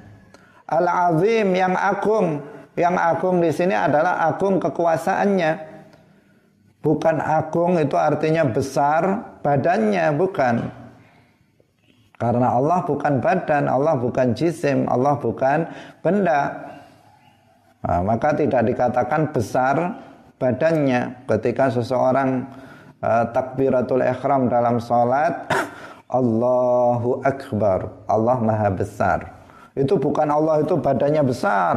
Al-azim 0.65 1.54
yang 1.54 1.78
agung, 1.78 2.41
yang 2.73 2.97
agung 2.97 3.38
di 3.38 3.54
sini 3.54 3.78
adalah 3.78 4.25
agung 4.25 4.58
kekuasaannya. 4.58 5.78
Bukan 6.82 7.17
agung 7.21 7.78
itu 7.82 7.93
artinya 7.97 8.45
besar 8.49 9.34
badannya, 9.45 10.10
bukan. 10.17 10.86
Karena 12.17 12.47
Allah 12.58 12.82
bukan 12.82 13.21
badan, 13.21 13.69
Allah 13.69 13.93
bukan 13.97 14.34
jisim, 14.34 14.89
Allah 14.89 15.17
bukan 15.21 15.69
benda. 16.01 16.41
Nah, 17.86 18.01
maka 18.01 18.34
tidak 18.34 18.65
dikatakan 18.65 19.30
besar 19.30 20.01
badannya 20.41 21.25
ketika 21.30 21.69
seseorang 21.69 22.49
uh, 23.06 23.30
takbiratul 23.30 24.01
ihram 24.01 24.49
dalam 24.49 24.82
salat 24.82 25.45
Allahu 26.19 27.21
akbar 27.21 27.93
Allah 28.10 28.38
maha 28.41 28.69
besar 28.73 29.35
itu 29.75 29.93
bukan 29.99 30.27
Allah 30.31 30.63
itu 30.63 30.79
badannya 30.79 31.23
besar. 31.27 31.75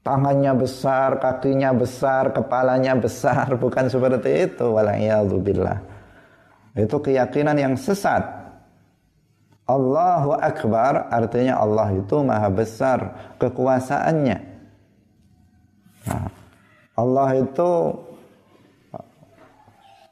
Tangannya 0.00 0.56
besar 0.56 1.20
kakinya 1.20 1.76
besar 1.76 2.32
kepalanya 2.32 2.96
besar. 2.96 3.52
Bukan 3.62 3.92
seperti 3.92 4.48
itu 4.48 4.72
itu 6.72 6.96
keyakinan 6.96 7.56
yang 7.58 7.74
sesat. 7.76 8.22
Allahu 9.68 10.34
akbar 10.34 11.06
artinya 11.14 11.62
Allah 11.62 11.94
itu 11.94 12.16
maha 12.26 12.50
besar 12.50 12.98
kekuasaannya. 13.38 14.38
Nah, 16.10 16.26
Allah 16.98 17.28
itu 17.38 17.70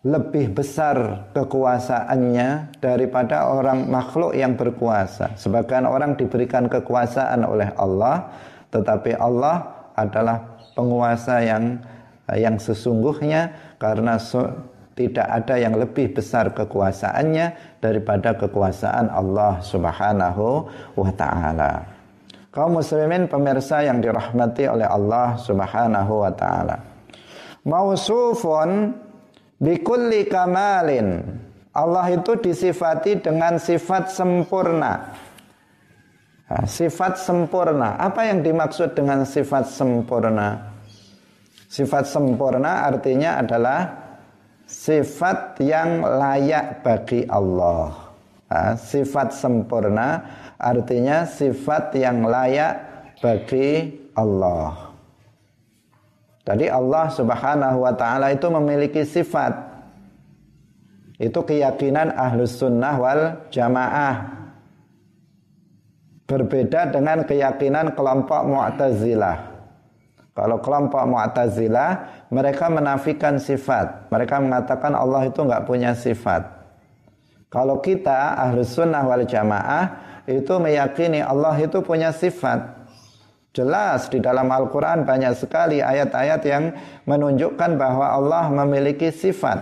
lebih 0.07 0.55
besar 0.55 1.27
kekuasaannya 1.35 2.79
daripada 2.79 3.51
orang 3.51 3.91
makhluk 3.91 4.31
yang 4.31 4.55
berkuasa. 4.55 5.35
Sebagian 5.35 5.91
orang 5.91 6.15
diberikan 6.15 6.71
kekuasaan 6.71 7.43
oleh 7.43 7.75
Allah, 7.75 8.31
tetapi 8.71 9.19
Allah 9.19 9.67
adalah 9.99 10.63
penguasa 10.79 11.43
yang 11.43 11.83
yang 12.31 12.61
sesungguhnya 12.61 13.75
karena 13.83 14.21
so, 14.23 14.47
tidak 14.95 15.27
ada 15.27 15.55
yang 15.59 15.75
lebih 15.75 16.15
besar 16.15 16.55
kekuasaannya 16.55 17.79
daripada 17.83 18.39
kekuasaan 18.39 19.11
Allah 19.11 19.59
Subhanahu 19.63 20.69
wa 20.95 21.11
taala. 21.15 21.83
Kaum 22.55 22.79
muslimin 22.79 23.27
pemirsa 23.27 23.83
yang 23.83 23.99
dirahmati 23.99 24.67
oleh 24.71 24.87
Allah 24.87 25.35
Subhanahu 25.43 26.23
wa 26.23 26.33
taala. 26.35 26.77
Mausufun 27.67 29.08
Bikulli 29.59 30.31
kamalin. 30.31 31.23
Allah 31.75 32.07
itu 32.15 32.39
disifati 32.39 33.19
dengan 33.19 33.59
sifat 33.59 34.11
sempurna. 34.11 35.15
Sifat 36.67 37.19
sempurna. 37.19 37.99
Apa 37.99 38.31
yang 38.31 38.43
dimaksud 38.47 38.95
dengan 38.95 39.27
sifat 39.27 39.67
sempurna? 39.67 40.75
Sifat 41.69 42.09
sempurna 42.09 42.89
artinya 42.89 43.43
adalah 43.43 43.93
sifat 44.65 45.61
yang 45.61 46.01
layak 46.07 46.81
bagi 46.81 47.29
Allah. 47.29 48.15
Sifat 48.81 49.37
sempurna 49.37 50.25
artinya 50.57 51.29
sifat 51.29 51.93
yang 52.01 52.25
layak 52.25 52.81
bagi 53.21 53.93
Allah. 54.17 54.88
Tadi 56.49 56.65
Allah 56.65 57.13
Subhanahu 57.13 57.85
wa 57.85 57.93
taala 57.93 58.33
itu 58.33 58.49
memiliki 58.49 59.05
sifat. 59.05 59.53
Itu 61.21 61.45
keyakinan 61.45 62.17
Ahlus 62.17 62.57
Sunnah 62.57 62.97
wal 62.97 63.23
Jamaah. 63.53 64.33
Berbeda 66.25 66.89
dengan 66.89 67.29
keyakinan 67.29 67.93
kelompok 67.93 68.49
Mu'tazilah. 68.49 69.45
Kalau 70.33 70.57
kelompok 70.65 71.05
Mu'tazilah, 71.05 72.25
mereka 72.33 72.73
menafikan 72.73 73.37
sifat. 73.37 74.09
Mereka 74.09 74.41
mengatakan 74.41 74.97
Allah 74.97 75.29
itu 75.29 75.45
nggak 75.45 75.69
punya 75.69 75.93
sifat. 75.93 76.49
Kalau 77.53 77.85
kita 77.85 78.41
Ahlus 78.41 78.73
Sunnah 78.73 79.05
wal 79.05 79.29
Jamaah 79.29 79.85
itu 80.25 80.57
meyakini 80.57 81.21
Allah 81.21 81.61
itu 81.61 81.85
punya 81.85 82.09
sifat. 82.09 82.78
Jelas 83.59 84.07
di 84.07 84.23
dalam 84.23 84.47
Al-Quran 84.47 85.03
banyak 85.03 85.35
sekali 85.35 85.83
ayat-ayat 85.83 86.43
yang 86.47 86.71
menunjukkan 87.11 87.75
bahwa 87.75 88.15
Allah 88.15 88.47
memiliki 88.55 89.11
sifat. 89.11 89.59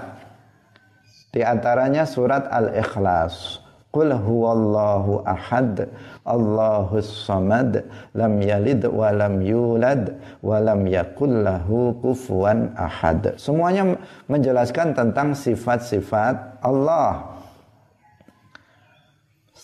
Di 1.32 1.40
antaranya 1.40 2.04
surat 2.04 2.44
Al-Ikhlas. 2.52 3.64
Qul 3.88 4.12
huwallahu 4.12 5.24
ahad, 5.24 5.88
Allahus 6.20 7.24
samad, 7.24 7.88
lam 8.12 8.36
yalid 8.44 8.84
wa 8.84 9.08
lam 9.08 9.40
yulad, 9.40 10.12
wa 10.44 10.60
lam 10.60 10.84
yakul 10.84 11.32
lahu 11.40 11.96
kufuwan 12.04 12.76
ahad. 12.76 13.40
Semuanya 13.40 13.96
menjelaskan 14.28 14.92
tentang 14.92 15.32
sifat-sifat 15.32 16.60
Allah. 16.60 17.35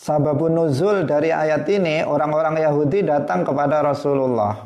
Sababun 0.03 0.59
nuzul 0.59 1.07
dari 1.07 1.31
ayat 1.31 1.63
ini 1.71 2.03
orang-orang 2.03 2.59
Yahudi 2.59 3.07
datang 3.07 3.47
kepada 3.47 3.87
Rasulullah. 3.87 4.59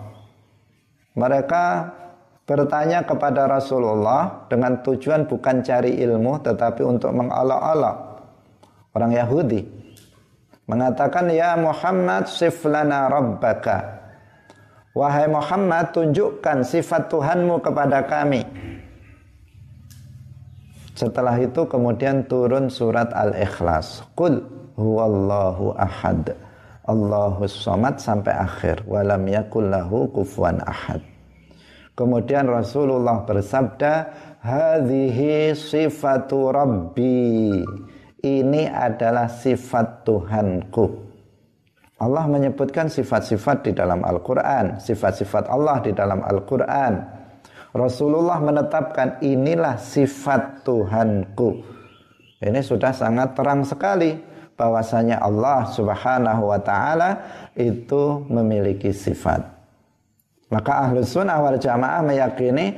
Mereka 1.12 1.64
bertanya 2.48 3.04
kepada 3.04 3.44
Rasulullah 3.44 4.48
dengan 4.48 4.80
tujuan 4.80 5.28
bukan 5.28 5.60
cari 5.60 6.00
ilmu 6.00 6.40
tetapi 6.40 6.80
untuk 6.80 7.12
mengolok-olok 7.12 7.96
orang 8.96 9.12
Yahudi. 9.12 9.60
Mengatakan 10.72 11.28
ya 11.28 11.52
Muhammad 11.60 12.32
siflana 12.32 13.12
rabbaka. 13.12 13.92
Wahai 14.96 15.28
Muhammad 15.28 15.92
tunjukkan 15.92 16.64
sifat 16.64 17.12
Tuhanmu 17.12 17.60
kepada 17.60 18.08
kami. 18.08 18.40
Setelah 20.96 21.36
itu 21.36 21.68
kemudian 21.68 22.24
turun 22.24 22.72
surat 22.72 23.12
Al-Ikhlas. 23.12 24.00
Qul 24.16 24.55
huwallahu 24.76 25.74
ahad. 25.74 26.36
Allahu 26.86 27.48
samad 27.50 27.98
sampai 27.98 28.36
akhir. 28.36 28.86
Walam 28.86 29.26
yakul 29.26 29.66
lahu 29.66 30.06
kufuwan 30.14 30.62
ahad. 30.62 31.02
Kemudian 31.96 32.46
Rasulullah 32.46 33.24
bersabda 33.24 33.92
hadhihi 34.44 35.56
sifatu 35.56 36.52
rabbi. 36.52 37.64
Ini 38.22 38.62
adalah 38.70 39.26
sifat 39.26 40.06
Tuhanku. 40.06 41.06
Allah 41.96 42.28
menyebutkan 42.28 42.92
sifat-sifat 42.92 43.64
di 43.64 43.72
dalam 43.72 44.04
Al-Quran 44.04 44.76
Sifat-sifat 44.76 45.48
Allah 45.48 45.80
di 45.80 45.96
dalam 45.96 46.20
Al-Quran. 46.20 47.00
Rasulullah 47.72 48.36
menetapkan 48.40 49.20
inilah 49.24 49.80
sifat 49.80 50.64
Tuhanku. 50.64 51.64
Ini 52.40 52.60
sudah 52.60 52.92
sangat 52.92 53.32
terang 53.32 53.64
sekali 53.64 54.35
bahwasanya 54.56 55.20
Allah 55.20 55.68
Subhanahu 55.70 56.48
wa 56.48 56.60
taala 56.60 57.22
itu 57.52 58.24
memiliki 58.26 58.90
sifat. 58.90 59.44
Maka 60.48 60.88
ahlu 60.88 61.04
sunnah 61.04 61.38
wal 61.38 61.60
jamaah 61.60 62.00
meyakini 62.02 62.76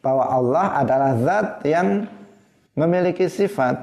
bahwa 0.00 0.24
Allah 0.26 0.66
adalah 0.80 1.12
zat 1.20 1.48
yang 1.68 2.08
memiliki 2.74 3.28
sifat. 3.28 3.76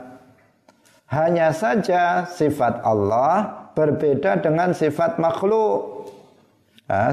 Hanya 1.07 1.55
saja 1.55 2.27
sifat 2.27 2.83
Allah 2.83 3.67
berbeda 3.77 4.43
dengan 4.43 4.75
sifat 4.75 5.21
makhluk. 5.21 6.03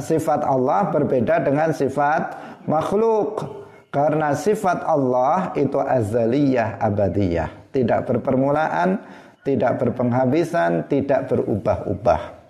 Sifat 0.03 0.43
Allah 0.47 0.91
berbeda 0.91 1.43
dengan 1.45 1.71
sifat 1.71 2.35
makhluk. 2.67 3.63
Karena 3.95 4.35
sifat 4.35 4.83
Allah 4.83 5.55
itu 5.55 5.79
azaliyah 5.79 6.83
abadiyah. 6.83 7.71
Tidak 7.71 8.07
berpermulaan, 8.07 8.99
tidak 9.45 9.79
berpenghabisan, 9.79 10.89
tidak 10.89 11.29
berubah-ubah. 11.29 12.43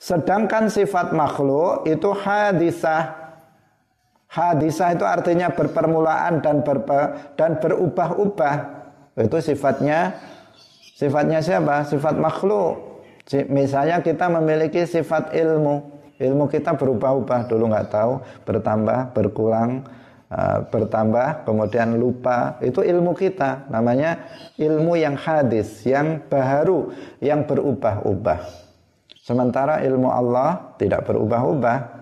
Sedangkan 0.00 0.72
sifat 0.72 1.12
makhluk 1.12 1.84
itu 1.84 2.10
hadisah. 2.10 3.14
Hadisah 4.28 4.96
itu 4.96 5.04
artinya 5.04 5.52
berpermulaan 5.52 6.40
dan 6.40 6.64
berpa, 6.64 7.32
dan 7.36 7.60
berubah-ubah. 7.60 8.56
Itu 9.18 9.38
sifatnya 9.40 10.16
sifatnya 10.96 11.44
siapa? 11.44 11.84
Sifat 11.84 12.16
makhluk. 12.16 13.04
Misalnya 13.52 14.00
kita 14.00 14.32
memiliki 14.32 14.88
sifat 14.88 15.36
ilmu. 15.36 16.00
Ilmu 16.16 16.44
kita 16.48 16.76
berubah-ubah. 16.76 17.44
Dulu 17.50 17.68
nggak 17.68 17.88
tahu, 17.92 18.20
bertambah, 18.48 19.12
berkurang, 19.12 19.84
uh, 20.32 20.64
bertambah, 20.68 21.48
kemudian 21.48 21.96
lupa. 21.96 22.56
Itu 22.64 22.80
ilmu 22.84 23.12
kita. 23.16 23.68
Namanya 23.72 24.28
ilmu 24.56 24.96
yang 24.96 25.16
hadis, 25.16 25.84
yang 25.84 26.24
baru, 26.28 26.92
yang 27.20 27.44
berubah-ubah. 27.44 28.40
Sementara 29.20 29.84
ilmu 29.84 30.08
Allah 30.08 30.72
tidak 30.80 31.04
berubah-ubah 31.04 31.98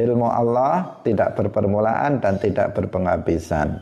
ilmu 0.00 0.28
Allah 0.28 1.00
tidak 1.04 1.36
berpermulaan 1.36 2.18
dan 2.24 2.40
tidak 2.40 2.72
berpenghabisan. 2.72 3.76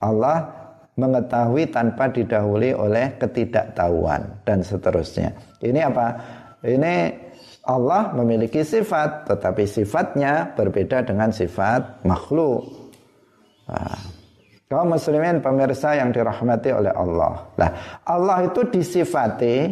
Allah 0.00 0.48
mengetahui 0.96 1.68
tanpa 1.70 2.08
didahului 2.08 2.72
oleh 2.76 3.16
ketidaktahuan 3.18 4.44
dan 4.44 4.64
seterusnya. 4.64 5.34
Ini 5.60 5.80
apa? 5.90 6.06
Ini 6.60 6.94
Allah 7.70 8.10
memiliki 8.18 8.66
sifat, 8.66 9.30
tetapi 9.30 9.62
sifatnya 9.62 10.58
berbeda 10.58 11.06
dengan 11.06 11.30
sifat 11.30 12.02
makhluk. 12.02 12.66
Nah, 13.70 13.98
kaum 14.66 14.90
muslimin 14.90 15.38
pemirsa 15.38 15.94
yang 15.94 16.10
dirahmati 16.10 16.74
oleh 16.74 16.90
Allah. 16.90 17.46
Nah, 17.54 17.70
Allah 18.02 18.50
itu 18.50 18.66
disifati 18.66 19.70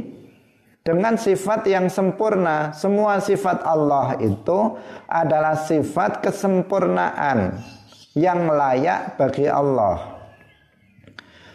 dengan 0.86 1.18
sifat 1.18 1.66
yang 1.66 1.90
sempurna. 1.90 2.70
Semua 2.70 3.18
sifat 3.18 3.66
Allah 3.66 4.14
itu 4.22 4.78
adalah 5.10 5.58
sifat 5.58 6.22
kesempurnaan 6.22 7.58
yang 8.14 8.46
layak 8.46 9.18
bagi 9.18 9.50
Allah. 9.50 10.22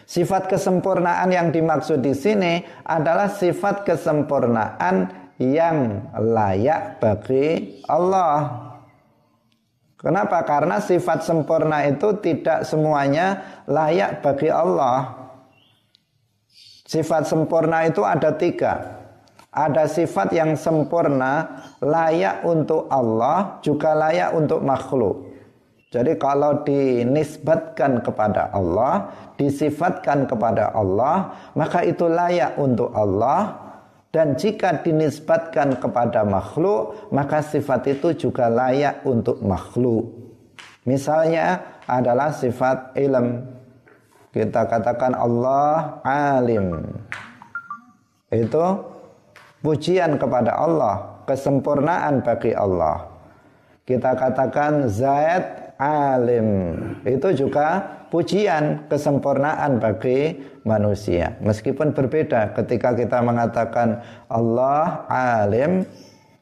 Sifat 0.04 0.52
kesempurnaan 0.52 1.32
yang 1.32 1.48
dimaksud 1.48 2.04
di 2.04 2.12
sini 2.12 2.60
adalah 2.84 3.32
sifat 3.32 3.88
kesempurnaan 3.88 5.23
yang 5.40 6.10
layak 6.14 7.02
bagi 7.02 7.80
Allah. 7.88 8.70
Kenapa? 9.98 10.44
Karena 10.44 10.78
sifat 10.84 11.24
sempurna 11.24 11.80
itu 11.88 12.12
tidak 12.20 12.68
semuanya 12.68 13.40
layak 13.64 14.20
bagi 14.20 14.52
Allah. 14.52 15.16
Sifat 16.84 17.24
sempurna 17.24 17.88
itu 17.88 18.04
ada 18.04 18.36
tiga 18.36 19.04
ada 19.54 19.86
sifat 19.86 20.34
yang 20.34 20.58
sempurna 20.58 21.62
layak 21.78 22.42
untuk 22.42 22.90
Allah 22.90 23.62
juga 23.62 23.94
layak 23.94 24.34
untuk 24.34 24.60
makhluk. 24.66 25.30
Jadi 25.94 26.18
kalau 26.18 26.66
dinisbatkan 26.66 28.02
kepada 28.02 28.50
Allah, 28.50 29.14
disifatkan 29.38 30.26
kepada 30.26 30.74
Allah, 30.74 31.30
maka 31.54 31.86
itu 31.86 32.10
layak 32.10 32.58
untuk 32.58 32.90
Allah 32.90 33.63
dan 34.14 34.38
jika 34.38 34.78
dinisbatkan 34.78 35.74
kepada 35.82 36.22
makhluk, 36.22 37.10
maka 37.10 37.42
sifat 37.42 37.98
itu 37.98 38.14
juga 38.14 38.46
layak 38.46 39.02
untuk 39.02 39.42
makhluk. 39.42 40.06
Misalnya 40.86 41.82
adalah 41.90 42.30
sifat 42.30 42.94
ilm. 42.94 43.42
Kita 44.30 44.70
katakan 44.70 45.18
Allah 45.18 45.98
alim. 46.06 46.94
Itu 48.30 48.86
pujian 49.66 50.14
kepada 50.14 50.62
Allah, 50.62 51.26
kesempurnaan 51.26 52.22
bagi 52.22 52.54
Allah. 52.54 53.10
Kita 53.82 54.14
katakan 54.14 54.86
Zaid 54.94 55.74
alim. 55.74 56.70
Itu 57.02 57.34
juga 57.34 57.82
pujian 58.14 58.86
kesempurnaan 58.86 59.82
bagi 59.82 60.38
manusia. 60.62 61.34
Meskipun 61.42 61.90
berbeda 61.90 62.54
ketika 62.54 62.94
kita 62.94 63.18
mengatakan 63.18 64.06
Allah 64.30 65.02
alim 65.10 65.82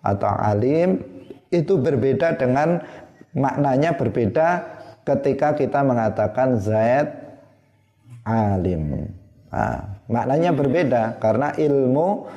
atau 0.04 0.28
alim 0.36 1.00
itu 1.48 1.80
berbeda 1.80 2.36
dengan 2.36 2.84
maknanya 3.32 3.96
berbeda 3.96 4.68
ketika 5.08 5.56
kita 5.56 5.80
mengatakan 5.80 6.60
Zaid 6.60 7.08
alim. 8.28 9.08
Nah, 9.48 9.96
maknanya 10.12 10.52
berbeda 10.52 11.16
karena 11.24 11.56
ilmu 11.56 12.28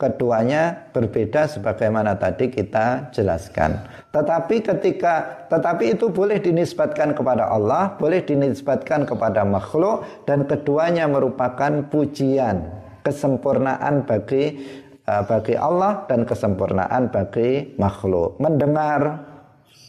keduanya 0.00 0.88
berbeda 0.96 1.44
sebagaimana 1.44 2.16
tadi 2.16 2.48
kita 2.48 3.12
jelaskan. 3.12 3.84
Tetapi 4.10 4.64
ketika 4.64 5.46
tetapi 5.52 5.92
itu 5.94 6.08
boleh 6.08 6.40
dinisbatkan 6.40 7.12
kepada 7.12 7.52
Allah, 7.52 7.94
boleh 8.00 8.24
dinisbatkan 8.24 9.04
kepada 9.04 9.44
makhluk 9.44 10.08
dan 10.24 10.48
keduanya 10.48 11.04
merupakan 11.04 11.84
pujian, 11.92 12.64
kesempurnaan 13.04 14.08
bagi 14.08 14.56
uh, 15.04 15.22
bagi 15.28 15.54
Allah 15.54 16.08
dan 16.08 16.24
kesempurnaan 16.24 17.12
bagi 17.12 17.76
makhluk. 17.76 18.40
Mendengar 18.40 19.28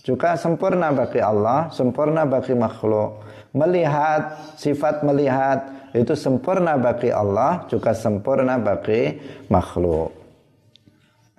juga 0.03 0.35
sempurna 0.35 0.91
bagi 0.91 1.23
Allah, 1.23 1.71
sempurna 1.71 2.27
bagi 2.27 2.51
makhluk. 2.51 3.23
Melihat, 3.55 4.55
sifat 4.59 5.03
melihat 5.07 5.80
itu 5.91 6.13
sempurna 6.15 6.79
bagi 6.79 7.11
Allah 7.11 7.67
juga 7.67 7.91
sempurna 7.91 8.55
bagi 8.59 9.19
makhluk. 9.51 10.11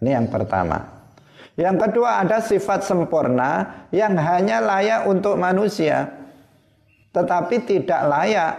Ini 0.02 0.18
yang 0.18 0.28
pertama. 0.28 1.04
Yang 1.54 1.76
kedua 1.88 2.24
ada 2.24 2.40
sifat 2.40 2.80
sempurna 2.84 3.84
yang 3.92 4.16
hanya 4.16 4.64
layak 4.64 5.04
untuk 5.04 5.36
manusia 5.36 6.22
tetapi 7.12 7.68
tidak 7.68 8.00
layak 8.08 8.52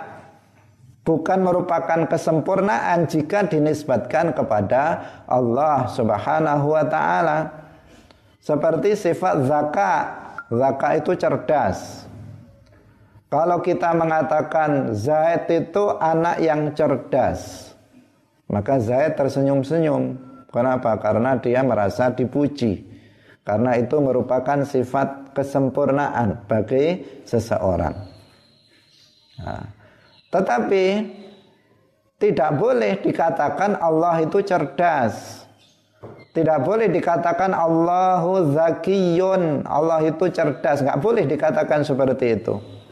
bukan 1.01 1.41
merupakan 1.41 2.05
kesempurnaan 2.05 3.09
jika 3.09 3.49
dinisbatkan 3.49 4.31
kepada 4.31 5.01
Allah 5.25 5.89
Subhanahu 5.89 6.77
wa 6.77 6.85
taala. 6.85 7.39
Seperti 8.39 8.93
sifat 8.93 9.49
zakat. 9.49 10.05
Zakat 10.53 10.91
itu 11.01 11.11
cerdas. 11.17 12.05
Kalau 13.33 13.65
kita 13.65 13.97
mengatakan 13.97 14.93
Zaid 14.93 15.49
itu 15.49 15.89
anak 15.97 16.37
yang 16.37 16.69
cerdas, 16.77 17.73
maka 18.45 18.77
Zaid 18.77 19.17
tersenyum-senyum. 19.17 20.21
Kenapa? 20.53 20.93
Karena 21.01 21.33
dia 21.41 21.65
merasa 21.65 22.13
dipuji. 22.13 22.85
Karena 23.41 23.73
itu 23.81 23.97
merupakan 23.97 24.61
sifat 24.61 25.33
kesempurnaan 25.33 26.45
bagi 26.45 27.01
seseorang. 27.25 27.97
Nah, 29.41 29.65
tetapi 30.29 30.85
tidak 32.21 32.53
boleh 32.53 33.01
dikatakan 33.01 33.81
Allah 33.81 34.21
itu 34.21 34.45
cerdas. 34.45 35.41
Tidak 36.37 36.61
boleh 36.61 36.85
dikatakan 36.85 37.49
Allahu 37.49 38.53
zakiyun. 38.53 39.65
Allah 39.65 40.05
itu 40.05 40.29
cerdas. 40.29 40.85
Nggak 40.85 41.01
boleh 41.01 41.25
dikatakan 41.25 41.81
seperti 41.81 42.37
itu. 42.37 42.82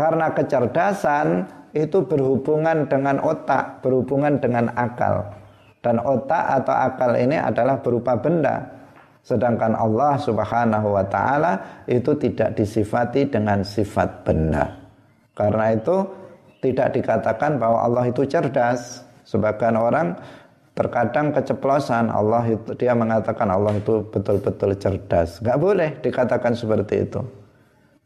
Karena 0.00 0.32
kecerdasan 0.32 1.44
itu 1.76 2.00
berhubungan 2.08 2.88
dengan 2.88 3.20
otak, 3.20 3.84
berhubungan 3.84 4.40
dengan 4.40 4.72
akal. 4.72 5.28
Dan 5.84 6.00
otak 6.00 6.64
atau 6.64 6.72
akal 6.72 7.12
ini 7.20 7.36
adalah 7.36 7.76
berupa 7.84 8.16
benda. 8.16 8.64
Sedangkan 9.20 9.76
Allah 9.76 10.16
Subhanahu 10.16 10.96
wa 10.96 11.04
taala 11.04 11.84
itu 11.84 12.16
tidak 12.16 12.56
disifati 12.56 13.28
dengan 13.28 13.60
sifat 13.60 14.24
benda. 14.24 14.72
Karena 15.36 15.76
itu 15.76 16.00
tidak 16.64 16.96
dikatakan 16.96 17.60
bahwa 17.60 17.84
Allah 17.84 18.08
itu 18.08 18.24
cerdas. 18.24 19.04
Sebagian 19.28 19.76
orang 19.76 20.16
terkadang 20.72 21.28
keceplosan 21.28 22.08
Allah 22.08 22.48
itu 22.48 22.72
dia 22.72 22.96
mengatakan 22.96 23.52
Allah 23.52 23.76
itu 23.76 24.00
betul-betul 24.08 24.80
cerdas. 24.80 25.44
Gak 25.44 25.60
boleh 25.60 26.00
dikatakan 26.00 26.56
seperti 26.56 27.04
itu. 27.04 27.20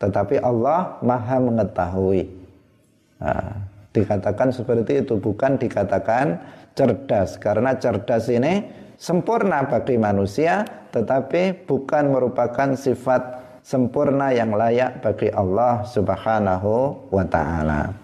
Tetapi 0.04 0.36
Allah 0.44 1.00
maha 1.00 1.40
mengetahui. 1.40 2.28
Nah, 3.24 3.56
dikatakan 3.96 4.52
seperti 4.52 5.00
itu 5.00 5.16
bukan 5.16 5.56
dikatakan 5.56 6.36
cerdas 6.76 7.40
karena 7.40 7.72
cerdas 7.80 8.28
ini 8.28 8.68
sempurna 9.00 9.64
bagi 9.64 9.96
manusia 9.96 10.66
tetapi 10.92 11.64
bukan 11.64 12.12
merupakan 12.12 12.76
sifat 12.76 13.22
sempurna 13.64 14.28
yang 14.36 14.52
layak 14.52 15.00
bagi 15.00 15.32
Allah 15.32 15.82
Subhanahu 15.88 17.08
wa 17.08 17.24
taala. 17.24 17.96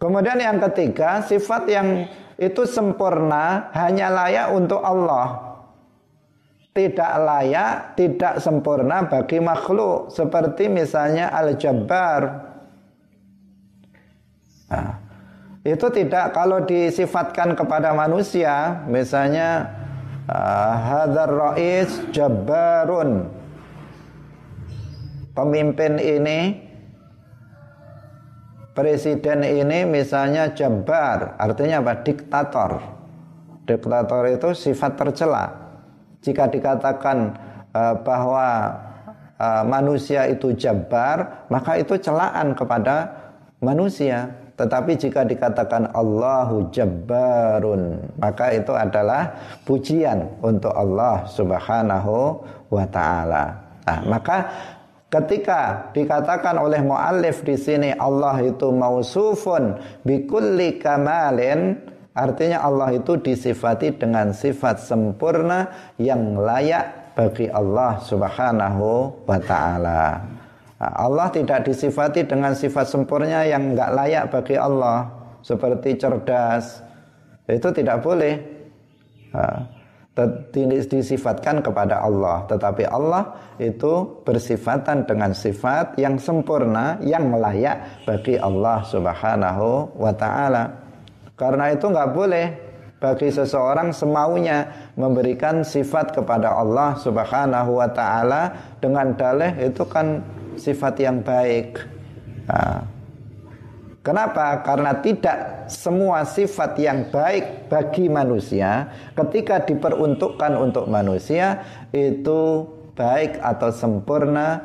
Kemudian 0.00 0.40
yang 0.40 0.58
ketiga, 0.58 1.22
sifat 1.22 1.68
yang 1.68 2.08
itu 2.40 2.66
sempurna 2.66 3.70
hanya 3.76 4.10
layak 4.10 4.50
untuk 4.50 4.82
Allah 4.82 5.43
tidak 6.74 7.12
layak, 7.22 7.94
tidak 7.94 8.42
sempurna 8.42 9.06
bagi 9.06 9.38
makhluk 9.38 10.10
seperti 10.10 10.66
misalnya 10.66 11.30
al-jabbar. 11.30 12.50
Nah, 14.74 14.98
itu 15.62 15.86
tidak 15.94 16.34
kalau 16.34 16.66
disifatkan 16.66 17.54
kepada 17.54 17.94
manusia, 17.94 18.82
misalnya 18.90 19.70
uh, 20.26 20.74
hadar 20.74 21.30
rais 21.30 21.94
jabbarun. 22.10 23.30
pemimpin 25.34 25.98
ini 25.98 26.62
presiden 28.70 29.42
ini 29.42 29.82
misalnya 29.82 30.54
jabar, 30.54 31.34
artinya 31.42 31.82
apa? 31.82 32.06
Diktator. 32.06 32.72
Diktator 33.66 34.22
itu 34.30 34.48
sifat 34.54 34.94
tercela. 34.94 35.63
Jika 36.24 36.48
dikatakan 36.48 37.36
uh, 37.76 37.94
bahwa 38.00 38.72
uh, 39.36 39.62
manusia 39.68 40.24
itu 40.24 40.56
jabar, 40.56 41.44
maka 41.52 41.76
itu 41.76 42.00
celaan 42.00 42.56
kepada 42.56 43.12
manusia. 43.60 44.32
Tetapi 44.54 44.94
jika 44.94 45.26
dikatakan 45.26 45.90
Allahu 45.90 46.70
Jabbarun, 46.70 47.98
maka 48.22 48.54
itu 48.54 48.70
adalah 48.70 49.34
pujian 49.66 50.30
untuk 50.40 50.70
Allah 50.70 51.26
Subhanahu 51.26 52.38
wa 52.70 52.86
taala. 52.86 53.50
Nah, 53.82 53.98
maka 54.06 54.38
Ketika 55.14 55.94
dikatakan 55.94 56.58
oleh 56.58 56.82
muallif 56.82 57.46
di 57.46 57.54
sini 57.54 57.94
Allah 57.94 58.34
itu 58.42 58.74
mausufun 58.74 59.78
bikulli 60.02 60.82
kamalin 60.82 61.78
artinya 62.14 62.62
Allah 62.62 62.94
itu 62.94 63.18
disifati 63.18 63.92
dengan 63.98 64.30
sifat 64.30 64.80
sempurna 64.80 65.92
yang 65.98 66.38
layak 66.38 67.14
bagi 67.18 67.50
Allah 67.50 67.98
Subhanahu 68.02 69.22
wa 69.26 69.38
taala. 69.42 70.22
Nah, 70.78 70.92
Allah 70.98 71.30
tidak 71.30 71.66
disifati 71.66 72.26
dengan 72.26 72.54
sifat 72.54 72.90
sempurna 72.90 73.46
yang 73.46 73.74
enggak 73.74 73.90
layak 73.94 74.24
bagi 74.30 74.58
Allah 74.58 75.10
seperti 75.42 75.94
cerdas. 75.98 76.82
Itu 77.46 77.70
tidak 77.70 78.02
boleh. 78.02 78.34
Nah, 79.34 79.74
disifatkan 80.14 81.58
kepada 81.58 81.98
Allah 81.98 82.46
tetapi 82.46 82.86
Allah 82.86 83.34
itu 83.58 84.22
bersifatan 84.22 85.02
dengan 85.10 85.34
sifat 85.34 85.98
yang 85.98 86.14
sempurna 86.22 87.02
yang 87.02 87.34
layak 87.34 88.06
bagi 88.06 88.38
Allah 88.38 88.86
Subhanahu 88.86 89.90
wa 89.98 90.14
taala 90.14 90.83
karena 91.34 91.74
itu 91.74 91.86
nggak 91.90 92.12
boleh 92.14 92.46
bagi 93.02 93.28
seseorang 93.28 93.92
semaunya 93.92 94.90
memberikan 94.96 95.60
sifat 95.60 96.16
kepada 96.16 96.56
Allah 96.56 96.96
Subhanahu 96.96 97.82
wa 97.82 97.88
taala 97.90 98.54
dengan 98.80 99.12
dalih 99.12 99.52
itu 99.60 99.84
kan 99.84 100.24
sifat 100.56 100.94
yang 101.02 101.20
baik 101.20 101.84
nah, 102.48 102.86
Kenapa? 104.04 104.60
Karena 104.60 105.00
tidak 105.00 105.64
semua 105.72 106.28
sifat 106.28 106.76
yang 106.76 107.08
baik 107.08 107.72
bagi 107.72 108.12
manusia 108.12 108.92
ketika 109.16 109.64
diperuntukkan 109.64 110.52
untuk 110.60 110.92
manusia 110.92 111.64
itu 111.88 112.68
baik 112.92 113.40
atau 113.40 113.72
sempurna 113.72 114.60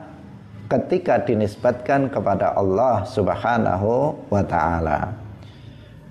ketika 0.67 1.23
dinisbatkan 1.23 2.11
kepada 2.11 2.51
Allah 2.51 3.07
Subhanahu 3.07 4.19
wa 4.27 4.43
taala. 4.43 5.18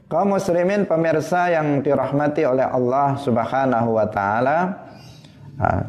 Kaum 0.08 0.32
muslimin 0.32 0.88
pemirsa 0.88 1.52
yang 1.52 1.84
dirahmati 1.84 2.40
oleh 2.48 2.64
Allah 2.64 3.20
Subhanahu 3.20 3.92
wa 3.92 4.08
taala, 4.08 4.58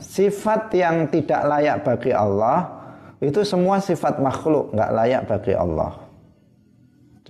sifat 0.03 0.75
yang 0.75 1.07
tidak 1.07 1.39
layak 1.47 1.87
bagi 1.87 2.11
Allah 2.11 2.67
itu 3.23 3.47
semua 3.47 3.79
sifat 3.79 4.19
makhluk, 4.19 4.75
nggak 4.75 4.91
layak 4.91 5.23
bagi 5.23 5.55
Allah. 5.55 6.03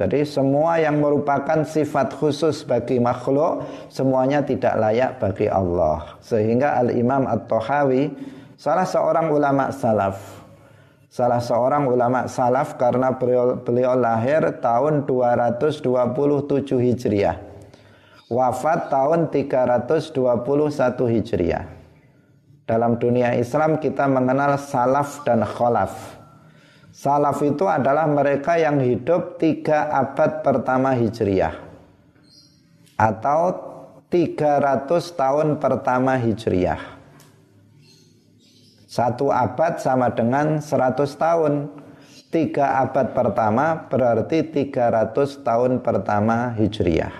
Jadi 0.02 0.26
semua 0.26 0.82
yang 0.82 0.98
merupakan 0.98 1.62
sifat 1.62 2.16
khusus 2.18 2.66
bagi 2.66 2.98
makhluk 2.98 3.70
semuanya 3.94 4.42
tidak 4.42 4.74
layak 4.80 5.22
bagi 5.22 5.46
Allah. 5.46 6.18
Sehingga 6.26 6.82
Al-Imam 6.82 7.30
At-Tahawi 7.30 8.10
salah 8.58 8.88
seorang 8.88 9.30
ulama 9.30 9.70
salaf 9.70 10.18
salah 11.10 11.42
seorang 11.42 11.90
ulama 11.90 12.30
salaf 12.30 12.78
karena 12.78 13.18
beliau, 13.18 13.98
lahir 13.98 14.62
tahun 14.62 15.10
227 15.10 16.78
Hijriah. 16.78 17.38
Wafat 18.30 18.94
tahun 18.94 19.34
321 19.34 20.14
Hijriah. 21.10 21.66
Dalam 22.70 23.02
dunia 23.02 23.34
Islam 23.34 23.82
kita 23.82 24.06
mengenal 24.06 24.62
salaf 24.62 25.26
dan 25.26 25.42
kholaf. 25.42 26.22
Salaf 26.94 27.42
itu 27.42 27.66
adalah 27.66 28.06
mereka 28.06 28.62
yang 28.62 28.78
hidup 28.78 29.42
tiga 29.42 29.90
abad 29.90 30.46
pertama 30.46 30.94
Hijriyah 30.94 31.58
atau 33.00 33.42
300 34.12 34.86
tahun 35.16 35.64
pertama 35.64 36.20
Hijriyah. 36.20 36.99
Satu 38.90 39.30
abad 39.30 39.78
sama 39.78 40.10
dengan 40.10 40.58
100 40.58 40.98
tahun. 41.14 41.70
Tiga 42.34 42.82
abad 42.82 43.14
pertama 43.14 43.86
berarti 43.86 44.42
300 44.50 45.46
tahun 45.46 45.86
pertama 45.86 46.58
Hijriyah. 46.58 47.14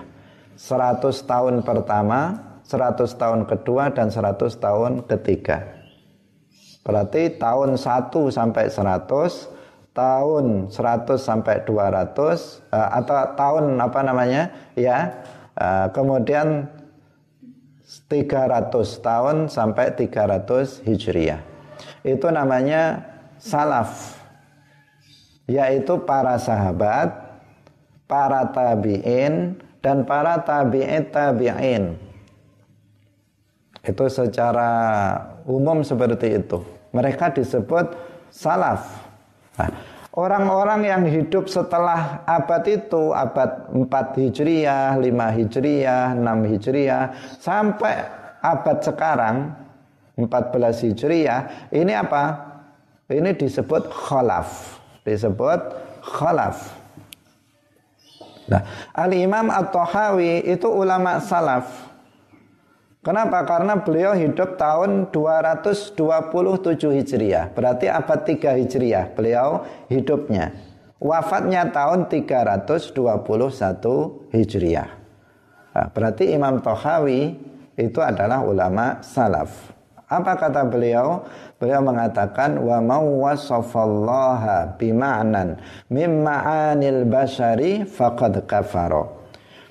100 0.58 1.30
tahun 1.30 1.62
pertama, 1.62 2.42
100 2.66 3.14
tahun 3.14 3.46
kedua, 3.46 3.94
dan 3.94 4.10
100 4.10 4.50
tahun 4.58 5.06
ketiga. 5.06 5.62
Berarti 6.82 7.38
tahun 7.38 7.78
1 7.78 8.34
sampai 8.34 8.66
100 8.66 9.94
tahun 9.94 10.70
100 10.74 11.18
sampai 11.18 11.62
200 11.66 11.70
uh, 11.70 12.30
eh, 12.30 12.88
atau 12.98 13.14
tahun 13.34 13.74
apa 13.78 14.00
namanya 14.06 14.42
ya 14.78 15.18
uh, 15.58 15.90
kemudian 15.90 16.70
300 18.06 18.70
tahun 19.02 19.50
sampai 19.50 19.98
300 19.98 20.86
Hijriah 20.86 21.49
itu 22.02 22.26
namanya 22.30 23.04
salaf. 23.36 24.18
Yaitu 25.50 25.98
para 26.06 26.38
sahabat 26.38 27.30
para 28.10 28.50
tabi'in 28.50 29.54
dan 29.78 30.02
para 30.02 30.42
tabi'in 30.42 31.06
tabi'in. 31.14 31.94
Itu 33.86 34.10
secara 34.10 34.70
umum 35.46 35.86
seperti 35.86 36.42
itu. 36.42 36.58
Mereka 36.90 37.32
disebut 37.38 37.94
salaf. 38.28 38.82
Nah, 39.56 39.70
orang-orang 40.12 40.84
yang 40.84 41.02
hidup 41.06 41.46
setelah 41.46 42.26
abad 42.26 42.66
itu, 42.66 43.14
abad 43.14 43.70
4 43.72 44.20
Hijriah, 44.20 44.98
5 44.98 45.38
Hijriah, 45.38 46.18
6 46.18 46.50
Hijriah, 46.50 47.04
sampai 47.38 47.94
abad 48.42 48.78
sekarang, 48.84 49.36
14 50.28 50.84
Hijriah, 50.90 51.70
ini 51.72 51.96
apa? 51.96 52.50
Ini 53.08 53.32
disebut 53.32 53.88
khalaf. 53.88 54.80
Disebut 55.02 55.60
khalaf. 56.04 56.80
Nah, 58.50 58.66
Al-Imam 58.94 59.46
At-Tahawi 59.46 60.42
itu 60.50 60.66
ulama 60.66 61.22
salaf. 61.22 61.90
Kenapa? 63.00 63.48
Karena 63.48 63.80
beliau 63.80 64.12
hidup 64.12 64.60
tahun 64.60 65.08
227 65.08 65.96
Hijriah. 67.00 67.48
Berarti 67.56 67.88
abad 67.88 68.20
3 68.28 68.60
Hijriah 68.60 69.08
beliau 69.16 69.64
hidupnya. 69.88 70.52
Wafatnya 71.00 71.72
tahun 71.72 72.12
321 72.12 72.92
Hijriah. 74.36 74.90
Nah, 75.70 75.86
berarti 75.96 76.28
Imam 76.34 76.60
Tohawi 76.60 77.40
itu 77.80 78.04
adalah 78.04 78.44
ulama 78.44 79.00
salaf. 79.00 79.72
Apa 80.10 80.34
kata 80.34 80.66
beliau? 80.66 81.22
Beliau 81.62 81.86
mengatakan 81.86 82.58
wa 82.58 82.82
mawwasafallaha 82.82 84.74
bima'nan 84.74 85.54
mimma'anil 85.86 87.06
basyari 87.06 87.86
faqad 87.86 88.42
kafara. 88.42 89.06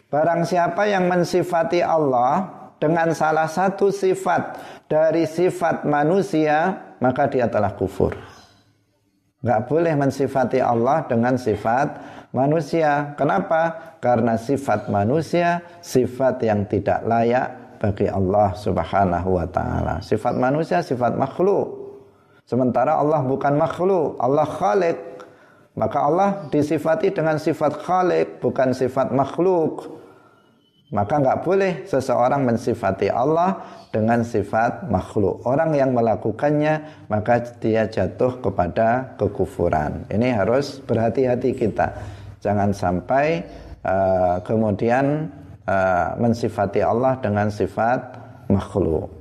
Barang 0.08 0.48
siapa 0.48 0.88
yang 0.88 1.12
mensifati 1.12 1.84
Allah 1.84 2.48
dengan 2.80 3.12
salah 3.12 3.52
satu 3.52 3.92
sifat 3.92 4.56
dari 4.88 5.28
sifat 5.28 5.84
manusia, 5.84 6.88
maka 7.04 7.28
dia 7.28 7.52
telah 7.52 7.76
kufur. 7.76 8.16
Gak 9.44 9.68
boleh 9.68 9.94
mensifati 10.00 10.64
Allah 10.64 11.04
dengan 11.04 11.36
sifat 11.36 12.00
manusia. 12.32 13.12
Kenapa? 13.20 13.96
Karena 14.00 14.40
sifat 14.40 14.88
manusia 14.88 15.60
sifat 15.84 16.40
yang 16.48 16.64
tidak 16.64 17.04
layak 17.04 17.69
bagi 17.80 18.12
Allah 18.12 18.54
Subhanahu 18.54 19.40
wa 19.40 19.48
taala. 19.48 20.04
Sifat 20.04 20.36
manusia 20.36 20.84
sifat 20.84 21.16
makhluk. 21.16 21.90
Sementara 22.44 23.00
Allah 23.00 23.24
bukan 23.24 23.56
makhluk, 23.56 24.20
Allah 24.20 24.46
khalik. 24.46 25.00
Maka 25.80 25.98
Allah 26.04 26.30
disifati 26.52 27.08
dengan 27.16 27.40
sifat 27.40 27.80
khalik, 27.88 28.44
bukan 28.44 28.76
sifat 28.76 29.16
makhluk. 29.16 29.96
Maka 30.90 31.22
nggak 31.22 31.46
boleh 31.46 31.86
seseorang 31.86 32.44
mensifati 32.50 33.14
Allah 33.14 33.62
dengan 33.94 34.26
sifat 34.26 34.90
makhluk. 34.90 35.46
Orang 35.46 35.78
yang 35.78 35.94
melakukannya 35.94 37.06
maka 37.08 37.46
dia 37.62 37.86
jatuh 37.86 38.42
kepada 38.42 39.14
kekufuran. 39.22 40.10
Ini 40.10 40.34
harus 40.34 40.82
berhati-hati 40.82 41.54
kita. 41.54 41.94
Jangan 42.42 42.74
sampai 42.74 43.46
uh, 43.86 44.42
kemudian 44.42 45.30
uh, 45.70 46.18
mensifati 46.18 46.82
Allah 46.82 47.22
dengan 47.22 47.54
sifat 47.54 48.18
makhluk. 48.50 49.14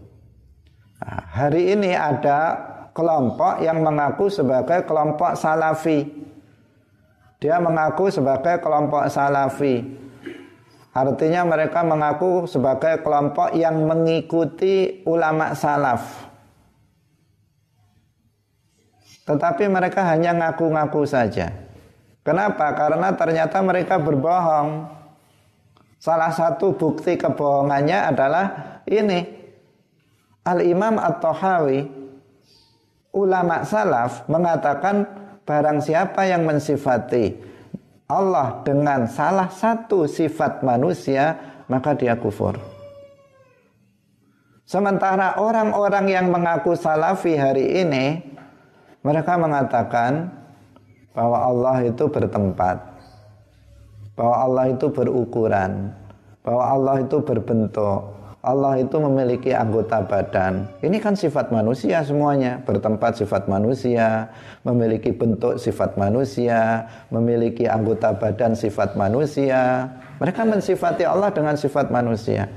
Nah, 1.04 1.22
hari 1.28 1.76
ini 1.76 1.92
ada 1.92 2.56
kelompok 2.96 3.60
yang 3.60 3.84
mengaku 3.84 4.32
sebagai 4.32 4.88
kelompok 4.88 5.36
salafi. 5.36 6.08
Dia 7.38 7.62
mengaku 7.62 8.10
sebagai 8.10 8.58
kelompok 8.58 9.06
salafi. 9.12 9.84
Artinya 10.90 11.46
mereka 11.46 11.86
mengaku 11.86 12.50
sebagai 12.50 12.98
kelompok 13.06 13.54
yang 13.54 13.86
mengikuti 13.86 15.06
ulama 15.06 15.54
salaf. 15.54 16.26
Tetapi 19.22 19.70
mereka 19.70 20.02
hanya 20.08 20.34
ngaku-ngaku 20.34 21.06
saja. 21.06 21.52
Kenapa? 22.26 22.74
Karena 22.74 23.14
ternyata 23.14 23.62
mereka 23.62 24.00
berbohong. 24.02 24.97
Salah 25.98 26.30
satu 26.30 26.74
bukti 26.78 27.18
kebohongannya 27.18 27.98
adalah 28.14 28.46
ini. 28.86 29.36
Al-Imam 30.46 30.96
At-Tahawi, 30.96 31.84
ulama 33.12 33.66
salaf 33.66 34.24
mengatakan 34.30 35.04
barang 35.44 35.84
siapa 35.84 36.24
yang 36.24 36.48
mensifati 36.48 37.36
Allah 38.08 38.64
dengan 38.64 39.04
salah 39.04 39.52
satu 39.52 40.08
sifat 40.08 40.64
manusia, 40.64 41.36
maka 41.68 41.92
dia 41.92 42.16
kufur. 42.16 42.56
Sementara 44.64 45.36
orang-orang 45.36 46.08
yang 46.08 46.32
mengaku 46.32 46.72
salafi 46.72 47.36
hari 47.36 47.84
ini, 47.84 48.24
mereka 49.04 49.36
mengatakan 49.36 50.32
bahwa 51.12 51.36
Allah 51.52 51.76
itu 51.84 52.08
bertempat, 52.08 52.80
bahwa 54.18 54.34
Allah 54.34 54.64
itu 54.74 54.90
berukuran, 54.90 55.94
bahwa 56.42 56.64
Allah 56.66 56.94
itu 57.06 57.22
berbentuk, 57.22 58.18
Allah 58.42 58.78
itu 58.82 58.96
memiliki 58.98 59.54
anggota 59.54 60.02
badan. 60.02 60.66
Ini 60.82 60.98
kan 60.98 61.14
sifat 61.14 61.50
manusia 61.50 62.02
semuanya. 62.06 62.62
Bertempat 62.62 63.18
sifat 63.18 63.50
manusia, 63.50 64.30
memiliki 64.66 65.10
bentuk 65.14 65.58
sifat 65.58 65.94
manusia, 65.94 66.86
memiliki 67.14 67.66
anggota 67.66 68.14
badan 68.14 68.58
sifat 68.58 68.94
manusia. 68.98 69.90
Mereka 70.22 70.42
mensifati 70.46 71.06
Allah 71.06 71.30
dengan 71.30 71.54
sifat 71.54 71.90
manusia. 71.90 72.50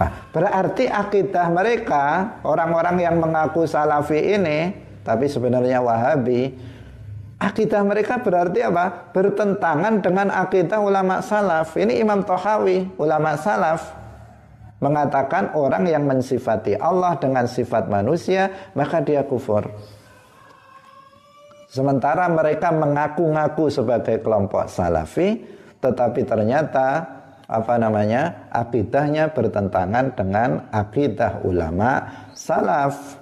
Nah, 0.00 0.10
berarti 0.32 0.88
akidah 0.88 1.46
mereka, 1.52 2.38
orang-orang 2.46 3.04
yang 3.04 3.20
mengaku 3.20 3.68
salafi 3.68 4.40
ini, 4.40 4.72
tapi 5.04 5.28
sebenarnya 5.28 5.84
wahabi, 5.84 6.56
akidah 7.40 7.82
mereka 7.82 8.20
berarti 8.20 8.60
apa? 8.60 9.10
Bertentangan 9.10 10.04
dengan 10.04 10.28
akidah 10.28 10.78
ulama 10.78 11.24
salaf. 11.24 11.74
Ini 11.74 11.98
Imam 11.98 12.22
Tohawi, 12.22 13.00
ulama 13.00 13.34
salaf 13.40 13.96
mengatakan 14.80 15.52
orang 15.52 15.84
yang 15.84 16.08
mensifati 16.08 16.72
Allah 16.76 17.16
dengan 17.20 17.44
sifat 17.44 17.88
manusia 17.92 18.72
maka 18.72 19.04
dia 19.04 19.24
kufur. 19.24 19.68
Sementara 21.70 22.26
mereka 22.26 22.74
mengaku-ngaku 22.74 23.70
sebagai 23.70 24.18
kelompok 24.24 24.66
salafi 24.66 25.38
tetapi 25.78 26.26
ternyata 26.26 27.20
apa 27.50 27.74
namanya 27.76 28.50
akidahnya 28.50 29.30
bertentangan 29.36 30.16
dengan 30.16 30.66
akidah 30.72 31.44
ulama 31.44 32.08
salaf. 32.34 33.19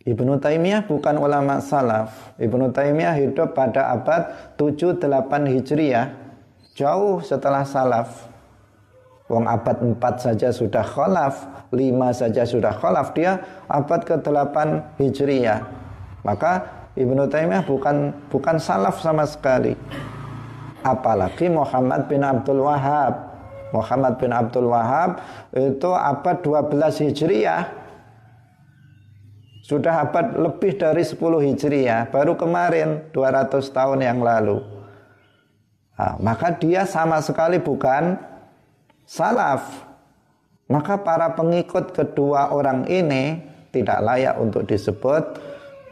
Ibnu 0.00 0.40
Taimiyah 0.40 0.88
bukan 0.88 1.20
ulama 1.20 1.60
salaf. 1.60 2.32
Ibnu 2.40 2.72
Taimiyah 2.72 3.20
hidup 3.20 3.52
pada 3.52 3.92
abad 3.92 4.56
7-8 4.56 4.96
Hijriah, 5.44 6.16
jauh 6.72 7.20
setelah 7.20 7.68
salaf. 7.68 8.32
Wong 9.28 9.44
abad 9.44 9.76
4 9.84 10.00
saja 10.16 10.48
sudah 10.50 10.82
kholaf, 10.82 11.44
5 11.68 12.16
saja 12.16 12.42
sudah 12.48 12.72
kholaf, 12.80 13.12
dia 13.12 13.44
abad 13.68 14.00
ke-8 14.00 14.56
Hijriyah. 14.96 15.60
Maka 16.24 16.52
Ibnu 16.96 17.28
Taimiyah 17.28 17.68
bukan 17.68 18.16
bukan 18.32 18.56
salaf 18.56 19.04
sama 19.04 19.28
sekali. 19.28 19.76
Apalagi 20.80 21.52
Muhammad 21.52 22.08
bin 22.08 22.24
Abdul 22.24 22.64
Wahab. 22.64 23.28
Muhammad 23.70 24.16
bin 24.16 24.32
Abdul 24.32 24.66
Wahab 24.66 25.20
itu 25.52 25.92
abad 25.92 26.40
12 26.40 27.04
Hijriyah. 27.04 27.79
Sudah 29.60 30.08
abad 30.08 30.40
lebih 30.40 30.80
dari 30.80 31.04
10 31.04 31.20
Hijriyah, 31.20 32.08
baru 32.08 32.32
kemarin 32.32 33.12
200 33.12 33.60
tahun 33.68 34.00
yang 34.00 34.24
lalu. 34.24 34.56
Nah, 36.00 36.16
maka 36.16 36.56
dia 36.56 36.88
sama 36.88 37.20
sekali 37.20 37.60
bukan 37.60 38.16
salaf. 39.04 39.84
Maka 40.64 40.96
para 41.04 41.36
pengikut 41.36 41.92
kedua 41.92 42.56
orang 42.56 42.88
ini 42.88 43.36
tidak 43.68 44.00
layak 44.00 44.40
untuk 44.40 44.64
disebut 44.64 45.36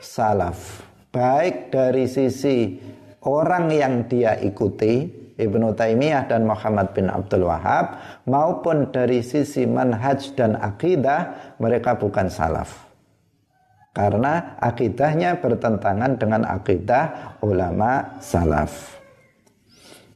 salaf. 0.00 0.80
Baik 1.12 1.68
dari 1.68 2.08
sisi 2.08 2.80
orang 3.28 3.68
yang 3.68 4.08
dia 4.08 4.40
ikuti 4.40 5.12
Ibnu 5.36 5.76
Taimiyah 5.76 6.24
dan 6.24 6.48
Muhammad 6.48 6.96
bin 6.96 7.12
Abdul 7.12 7.44
Wahab 7.44 8.00
maupun 8.24 8.88
dari 8.88 9.20
sisi 9.20 9.68
manhaj 9.68 10.32
dan 10.32 10.56
akidah 10.56 11.52
mereka 11.60 11.94
bukan 12.00 12.32
salaf 12.32 12.87
karena 13.98 14.54
akidahnya 14.62 15.42
bertentangan 15.42 16.14
dengan 16.14 16.46
akidah 16.46 17.34
ulama 17.42 18.22
salaf. 18.22 18.94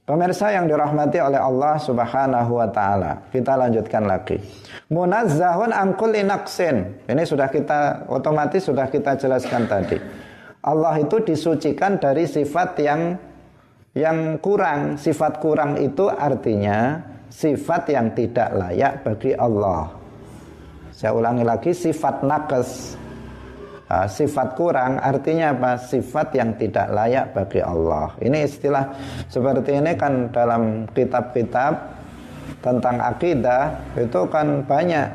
Pemirsa 0.07 0.55
yang 0.55 0.71
dirahmati 0.71 1.19
oleh 1.19 1.43
Allah 1.43 1.83
Subhanahu 1.83 2.63
wa 2.63 2.71
taala. 2.71 3.27
Kita 3.35 3.59
lanjutkan 3.59 4.07
lagi. 4.07 4.39
Munazzahun 4.87 5.75
angkul 5.75 6.15
inaksin. 6.15 7.07
Ini 7.11 7.23
sudah 7.27 7.51
kita 7.51 8.07
otomatis 8.07 8.63
sudah 8.63 8.87
kita 8.87 9.19
jelaskan 9.19 9.67
tadi. 9.67 9.99
Allah 10.63 11.03
itu 11.03 11.19
disucikan 11.19 11.99
dari 11.99 12.27
sifat 12.27 12.79
yang 12.83 13.19
yang 13.99 14.39
kurang. 14.39 14.95
Sifat 14.95 15.43
kurang 15.43 15.75
itu 15.83 16.07
artinya 16.07 17.03
sifat 17.31 17.91
yang 17.91 18.15
tidak 18.15 18.55
layak 18.55 19.03
bagi 19.03 19.35
Allah. 19.35 19.91
Saya 20.95 21.19
ulangi 21.19 21.43
lagi 21.43 21.75
sifat 21.75 22.23
nakes 22.23 23.02
uh, 23.93 24.09
sifat 24.09 24.57
kurang 24.57 24.97
artinya 24.97 25.53
apa? 25.53 25.77
Sifat 25.77 26.33
yang 26.33 26.57
tidak 26.57 26.89
layak 26.89 27.37
bagi 27.37 27.61
Allah. 27.61 28.17
Ini 28.17 28.49
istilah 28.49 28.97
seperti 29.29 29.77
ini 29.77 29.93
kan 30.01 30.33
dalam 30.33 30.89
kitab-kitab 30.97 32.01
tentang 32.65 32.97
akidah 33.05 33.93
itu 34.01 34.21
kan 34.33 34.65
banyak. 34.65 35.09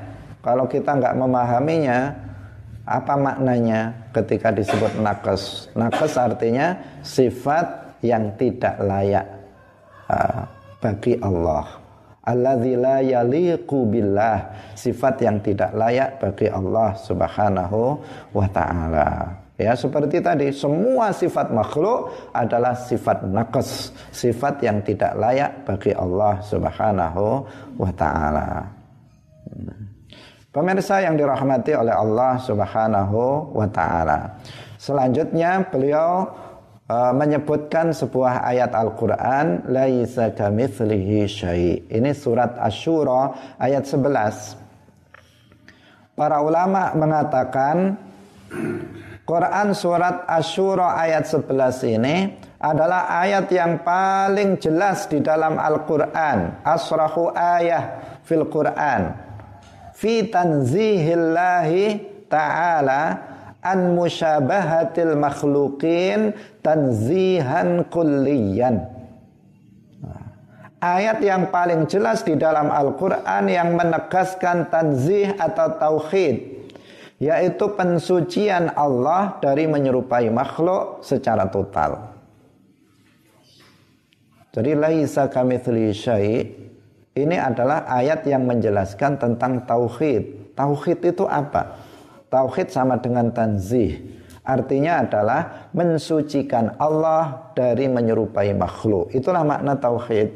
Kalau 0.45 0.69
kita 0.69 0.95
nggak 0.95 1.17
memahaminya, 1.17 2.13
apa 2.87 3.13
maknanya 3.17 3.91
ketika 4.15 4.53
disebut 4.53 4.95
nakes? 5.01 5.73
Nakes 5.75 6.13
artinya 6.15 6.77
sifat 7.01 7.97
yang 8.05 8.31
tidak 8.37 8.77
layak 8.79 9.25
uh, 10.07 10.45
bagi 10.79 11.17
Allah 11.19 11.86
alladzi 12.27 12.75
la 12.75 14.35
sifat 14.75 15.15
yang 15.23 15.39
tidak 15.39 15.71
layak 15.71 16.19
bagi 16.19 16.51
Allah 16.51 16.91
Subhanahu 16.99 18.03
wa 18.35 18.47
taala 18.51 19.47
Ya 19.57 19.73
seperti 19.73 20.21
tadi 20.21 20.53
semua 20.53 21.09
sifat 21.09 21.49
makhluk 21.49 22.13
adalah 22.29 22.77
sifat 22.77 23.25
nakes, 23.25 23.89
sifat 24.13 24.61
yang 24.61 24.85
tidak 24.85 25.17
layak 25.17 25.65
bagi 25.65 25.97
Allah 25.97 26.37
Subhanahu 26.45 27.41
wa 27.81 27.91
taala. 27.97 28.69
Pemirsa 30.53 31.01
yang 31.01 31.17
dirahmati 31.17 31.73
oleh 31.73 31.89
Allah 31.89 32.37
Subhanahu 32.37 33.49
wa 33.57 33.65
taala. 33.73 34.37
Selanjutnya 34.77 35.65
beliau 35.73 36.29
uh, 36.87 37.11
menyebutkan 37.13 37.91
sebuah 37.91 38.43
ayat 38.47 38.71
Al-Qur'an 38.73 39.67
laisa 39.67 40.31
kamitslihi 40.31 41.27
syai. 41.27 41.83
Ini 41.87 42.11
surat 42.15 42.55
Asy-Syura 42.57 43.55
ayat 43.59 43.83
11. 43.85 44.57
Para 46.17 46.41
ulama 46.41 46.97
mengatakan 46.97 47.93
Quran 49.27 49.67
surat 49.75 50.25
Asy-Syura 50.25 50.97
ayat 50.97 51.27
11 51.29 51.95
ini 51.99 52.15
adalah 52.57 53.05
ayat 53.21 53.45
yang 53.53 53.85
paling 53.85 54.57
jelas 54.57 55.05
di 55.05 55.21
dalam 55.21 55.61
Al-Qur'an. 55.61 56.65
Asrahu 56.65 57.29
ayah 57.37 58.01
fil 58.25 58.49
Qur'an. 58.49 59.13
Fi 59.93 60.25
tanzihillahi 60.29 61.85
ta'ala 62.29 63.01
an 63.67 63.91
musyabahatil 63.91 65.19
makhlukin 65.19 66.31
tanzihan 66.63 67.83
kulliyan. 67.91 68.87
Ayat 70.79 71.19
yang 71.19 71.51
paling 71.51 71.89
jelas 71.89 72.23
di 72.23 72.39
dalam 72.39 72.71
Al-Quran 72.71 73.49
yang 73.51 73.75
menegaskan 73.75 74.71
tanzih 74.71 75.35
atau 75.35 75.75
tauhid 75.75 76.57
yaitu 77.17 77.65
pensucian 77.73 78.69
Allah 78.77 79.41
dari 79.41 79.65
menyerupai 79.65 80.29
makhluk 80.29 81.01
secara 81.01 81.49
total. 81.49 82.13
Jadi 84.53 84.71
laisa 84.77 85.25
kamitsli 85.25 85.93
syai' 85.97 86.67
ini 87.17 87.37
adalah 87.41 87.89
ayat 87.89 88.21
yang 88.29 88.45
menjelaskan 88.45 89.17
tentang 89.17 89.65
tauhid. 89.65 90.53
Tauhid 90.53 91.01
itu 91.01 91.25
apa? 91.25 91.86
Tauhid 92.27 92.67
sama 92.67 92.99
dengan 92.99 93.31
tanzih. 93.31 94.19
Artinya 94.47 95.03
adalah 95.03 95.71
mensucikan 95.75 96.79
Allah 96.79 97.51
dari 97.51 97.91
menyerupai 97.91 98.55
makhluk. 98.55 99.11
Itulah 99.11 99.43
makna 99.43 99.75
tauhid. 99.75 100.31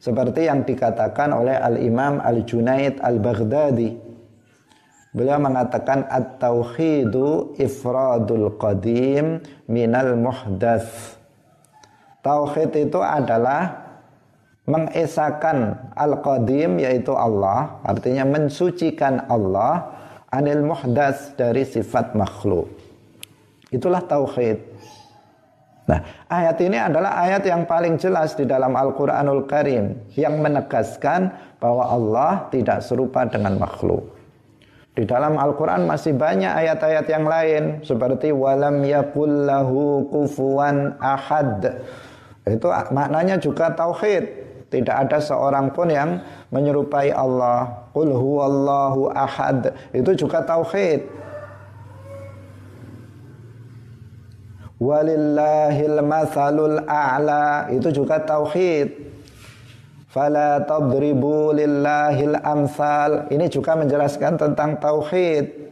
Seperti 0.00 0.48
yang 0.48 0.64
dikatakan 0.64 1.36
oleh 1.36 1.52
Al-Imam 1.54 2.24
Al-Junaid 2.24 3.04
Al-Baghdadi. 3.04 4.00
Beliau 5.12 5.36
mengatakan 5.44 6.08
at-tauhidu 6.08 7.52
ifradul 7.60 8.56
qadim 8.56 9.44
minal 9.68 10.16
muhdats. 10.16 11.20
Tauhid 12.24 12.72
itu 12.80 12.96
adalah 13.04 13.92
mengesahkan 14.64 15.90
al-qadim 15.92 16.80
yaitu 16.80 17.12
Allah, 17.12 17.82
artinya 17.84 18.24
mensucikan 18.24 19.26
Allah 19.28 20.01
anil 20.32 20.64
muhdas 20.64 21.36
dari 21.36 21.62
sifat 21.68 22.16
makhluk. 22.16 22.66
Itulah 23.68 24.00
tauhid. 24.04 24.58
Nah, 25.82 26.00
ayat 26.30 26.56
ini 26.62 26.78
adalah 26.78 27.20
ayat 27.20 27.42
yang 27.44 27.68
paling 27.68 28.00
jelas 28.00 28.32
di 28.38 28.48
dalam 28.48 28.72
Al-Qur'anul 28.72 29.44
Karim 29.44 30.08
yang 30.16 30.40
menegaskan 30.40 31.28
bahwa 31.60 31.84
Allah 31.90 32.32
tidak 32.48 32.80
serupa 32.80 33.28
dengan 33.28 33.60
makhluk. 33.60 34.22
Di 34.92 35.08
dalam 35.08 35.40
Al-Quran 35.40 35.88
masih 35.88 36.12
banyak 36.12 36.52
ayat-ayat 36.52 37.06
yang 37.08 37.24
lain 37.24 37.62
seperti 37.80 38.28
walam 38.28 38.84
yakullahu 38.84 40.04
kufuwan 40.12 41.00
ahad. 41.00 41.80
Itu 42.44 42.68
maknanya 42.68 43.40
juga 43.40 43.72
tauhid. 43.72 44.24
Tidak 44.68 44.92
ada 44.92 45.16
seorang 45.16 45.72
pun 45.72 45.88
yang 45.88 46.20
menyerupai 46.52 47.08
Allah. 47.08 47.81
Qul 47.92 48.08
huwallahu 48.08 49.12
ahad. 49.12 49.76
Itu 49.92 50.16
juga 50.16 50.40
tauhid. 50.40 51.04
Walillahil 54.80 56.00
mathalul 56.00 56.80
a'la. 56.88 57.68
Itu 57.68 57.92
juga 57.92 58.24
tauhid. 58.24 59.12
Fala 60.08 60.64
tadribu 60.64 61.52
lillahil 61.52 62.40
amsal. 62.40 63.28
Ini 63.28 63.52
juga 63.52 63.76
menjelaskan 63.76 64.40
tentang 64.40 64.80
tauhid. 64.80 65.62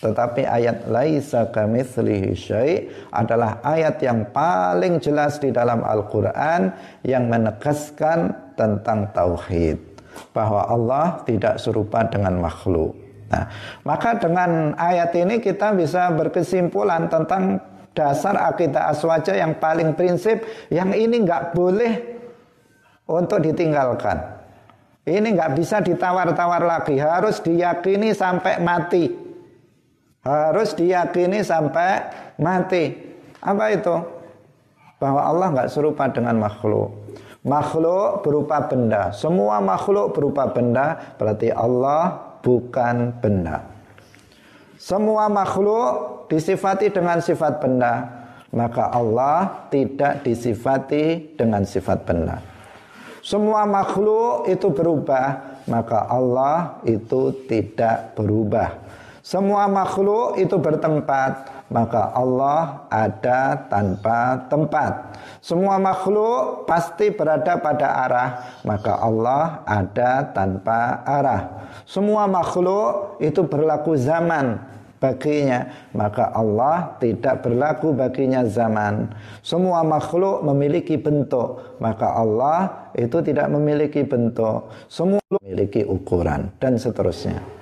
Tetapi 0.00 0.48
ayat 0.48 0.88
laisa 0.88 1.52
kamitslihi 1.52 2.32
syai 2.32 2.88
adalah 3.12 3.60
ayat 3.60 4.00
yang 4.00 4.32
paling 4.32 4.96
jelas 4.96 5.36
di 5.36 5.52
dalam 5.52 5.84
Al-Qur'an 5.84 6.72
yang 7.04 7.28
menegaskan 7.28 8.32
tentang 8.56 9.12
tauhid 9.12 9.89
bahwa 10.30 10.66
Allah 10.66 11.22
tidak 11.26 11.58
serupa 11.58 12.06
dengan 12.06 12.38
makhluk. 12.38 12.94
Nah, 13.30 13.46
maka 13.86 14.18
dengan 14.18 14.74
ayat 14.74 15.14
ini 15.14 15.38
kita 15.38 15.70
bisa 15.74 16.10
berkesimpulan 16.10 17.06
tentang 17.06 17.62
dasar 17.94 18.34
akidah 18.38 18.90
aswaja 18.90 19.34
yang 19.34 19.58
paling 19.58 19.94
prinsip 19.94 20.42
yang 20.70 20.90
ini 20.90 21.22
nggak 21.22 21.54
boleh 21.54 21.92
untuk 23.06 23.42
ditinggalkan. 23.42 24.18
Ini 25.06 25.26
nggak 25.34 25.52
bisa 25.58 25.82
ditawar-tawar 25.82 26.62
lagi, 26.62 26.98
harus 27.00 27.42
diyakini 27.42 28.14
sampai 28.14 28.62
mati. 28.62 29.10
Harus 30.20 30.76
diyakini 30.76 31.40
sampai 31.40 31.90
mati. 32.36 32.92
Apa 33.40 33.72
itu? 33.72 33.96
Bahwa 35.00 35.24
Allah 35.24 35.46
nggak 35.56 35.70
serupa 35.72 36.06
dengan 36.12 36.36
makhluk. 36.36 36.92
Makhluk 37.40 38.20
berupa 38.20 38.68
benda. 38.68 39.16
Semua 39.16 39.64
makhluk 39.64 40.12
berupa 40.12 40.44
benda, 40.52 41.16
berarti 41.16 41.48
Allah 41.48 42.20
bukan 42.44 43.16
benda. 43.16 43.64
Semua 44.76 45.28
makhluk 45.32 46.28
disifati 46.28 46.92
dengan 46.92 47.20
sifat 47.20 47.60
benda, 47.60 48.08
maka 48.52 48.92
Allah 48.92 49.68
tidak 49.72 50.20
disifati 50.20 51.36
dengan 51.36 51.64
sifat 51.64 52.04
benda. 52.04 52.44
Semua 53.20 53.64
makhluk 53.68 54.48
itu 54.48 54.68
berubah, 54.72 55.60
maka 55.68 56.08
Allah 56.08 56.80
itu 56.88 57.32
tidak 57.48 58.16
berubah. 58.16 58.80
Semua 59.20 59.68
makhluk 59.68 60.40
itu 60.40 60.56
bertempat, 60.56 61.59
maka 61.70 62.10
Allah 62.12 62.84
ada 62.90 63.56
tanpa 63.70 64.50
tempat. 64.50 65.14
Semua 65.40 65.78
makhluk 65.78 66.66
pasti 66.66 67.14
berada 67.14 67.56
pada 67.62 67.88
arah, 68.04 68.30
maka 68.66 68.98
Allah 68.98 69.62
ada 69.64 70.26
tanpa 70.34 71.00
arah. 71.06 71.70
Semua 71.86 72.26
makhluk 72.26 73.16
itu 73.22 73.46
berlaku 73.46 73.94
zaman 73.94 74.58
baginya, 75.00 75.70
maka 75.96 76.28
Allah 76.34 76.98
tidak 77.00 77.46
berlaku 77.46 77.96
baginya 77.96 78.44
zaman. 78.44 79.08
Semua 79.40 79.80
makhluk 79.86 80.44
memiliki 80.44 81.00
bentuk, 81.00 81.78
maka 81.80 82.18
Allah 82.18 82.90
itu 82.98 83.22
tidak 83.24 83.48
memiliki 83.48 84.04
bentuk. 84.04 84.68
Semua 84.90 85.22
memiliki 85.40 85.86
ukuran 85.86 86.52
dan 86.60 86.76
seterusnya. 86.76 87.59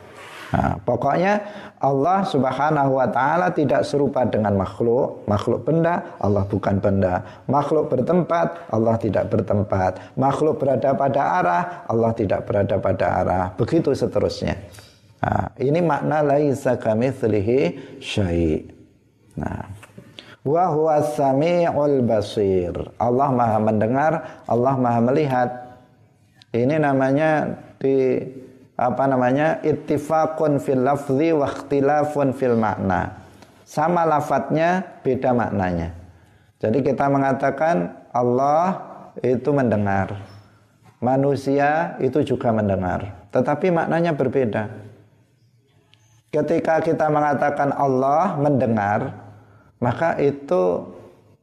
Nah, 0.48 0.80
pokoknya 0.80 1.44
Allah 1.76 2.24
Subhanahu 2.24 2.96
wa 2.96 3.08
taala 3.12 3.52
tidak 3.52 3.84
serupa 3.84 4.24
dengan 4.24 4.56
makhluk. 4.56 5.28
Makhluk 5.28 5.68
benda, 5.68 6.16
Allah 6.16 6.48
bukan 6.48 6.80
benda. 6.80 7.44
Makhluk 7.44 7.92
bertempat, 7.92 8.72
Allah 8.72 8.96
tidak 8.96 9.28
bertempat. 9.28 10.16
Makhluk 10.16 10.56
berada 10.56 10.96
pada 10.96 11.22
arah, 11.44 11.62
Allah 11.84 12.10
tidak 12.16 12.48
berada 12.48 12.80
pada 12.80 13.06
arah. 13.20 13.46
Begitu 13.60 13.92
seterusnya. 13.92 14.56
Nah, 15.20 15.52
ini 15.60 15.84
makna 15.84 16.24
laisa 16.24 16.78
kamitslihi 16.80 18.00
syai'. 18.00 18.64
Nah, 19.36 19.68
wa 20.48 20.96
samiul 21.04 22.00
basir. 22.08 22.72
Allah 22.96 23.28
Maha 23.28 23.58
mendengar, 23.60 24.12
Allah 24.48 24.74
Maha 24.80 25.00
melihat. 25.04 25.48
Ini 26.48 26.80
namanya 26.80 27.60
di 27.76 28.24
apa 28.78 29.10
namanya 29.10 29.58
ittifaqun 29.66 30.62
fil 30.62 30.86
lafzi 30.86 31.34
wa 31.34 31.50
ikhtilafun 31.50 32.30
fil 32.30 32.54
makna. 32.54 33.26
Sama 33.66 34.06
lafadznya 34.06 35.02
beda 35.02 35.34
maknanya. 35.34 35.92
Jadi 36.62 36.86
kita 36.86 37.10
mengatakan 37.10 38.06
Allah 38.14 38.78
itu 39.20 39.50
mendengar. 39.50 40.14
Manusia 40.98 41.94
itu 42.02 42.26
juga 42.26 42.50
mendengar, 42.50 43.28
tetapi 43.30 43.70
maknanya 43.70 44.18
berbeda. 44.18 44.66
Ketika 46.34 46.82
kita 46.82 47.06
mengatakan 47.06 47.70
Allah 47.70 48.34
mendengar, 48.34 49.14
maka 49.78 50.18
itu 50.18 50.90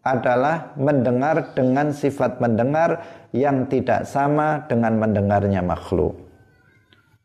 adalah 0.03 0.75
mendengar 0.75 1.55
dengan 1.55 1.95
sifat 1.95 2.43
mendengar 2.43 2.99
yang 3.31 3.63
tidak 3.71 4.03
sama 4.03 4.67
dengan 4.67 4.99
mendengarnya 4.99 5.63
makhluk 5.63 6.24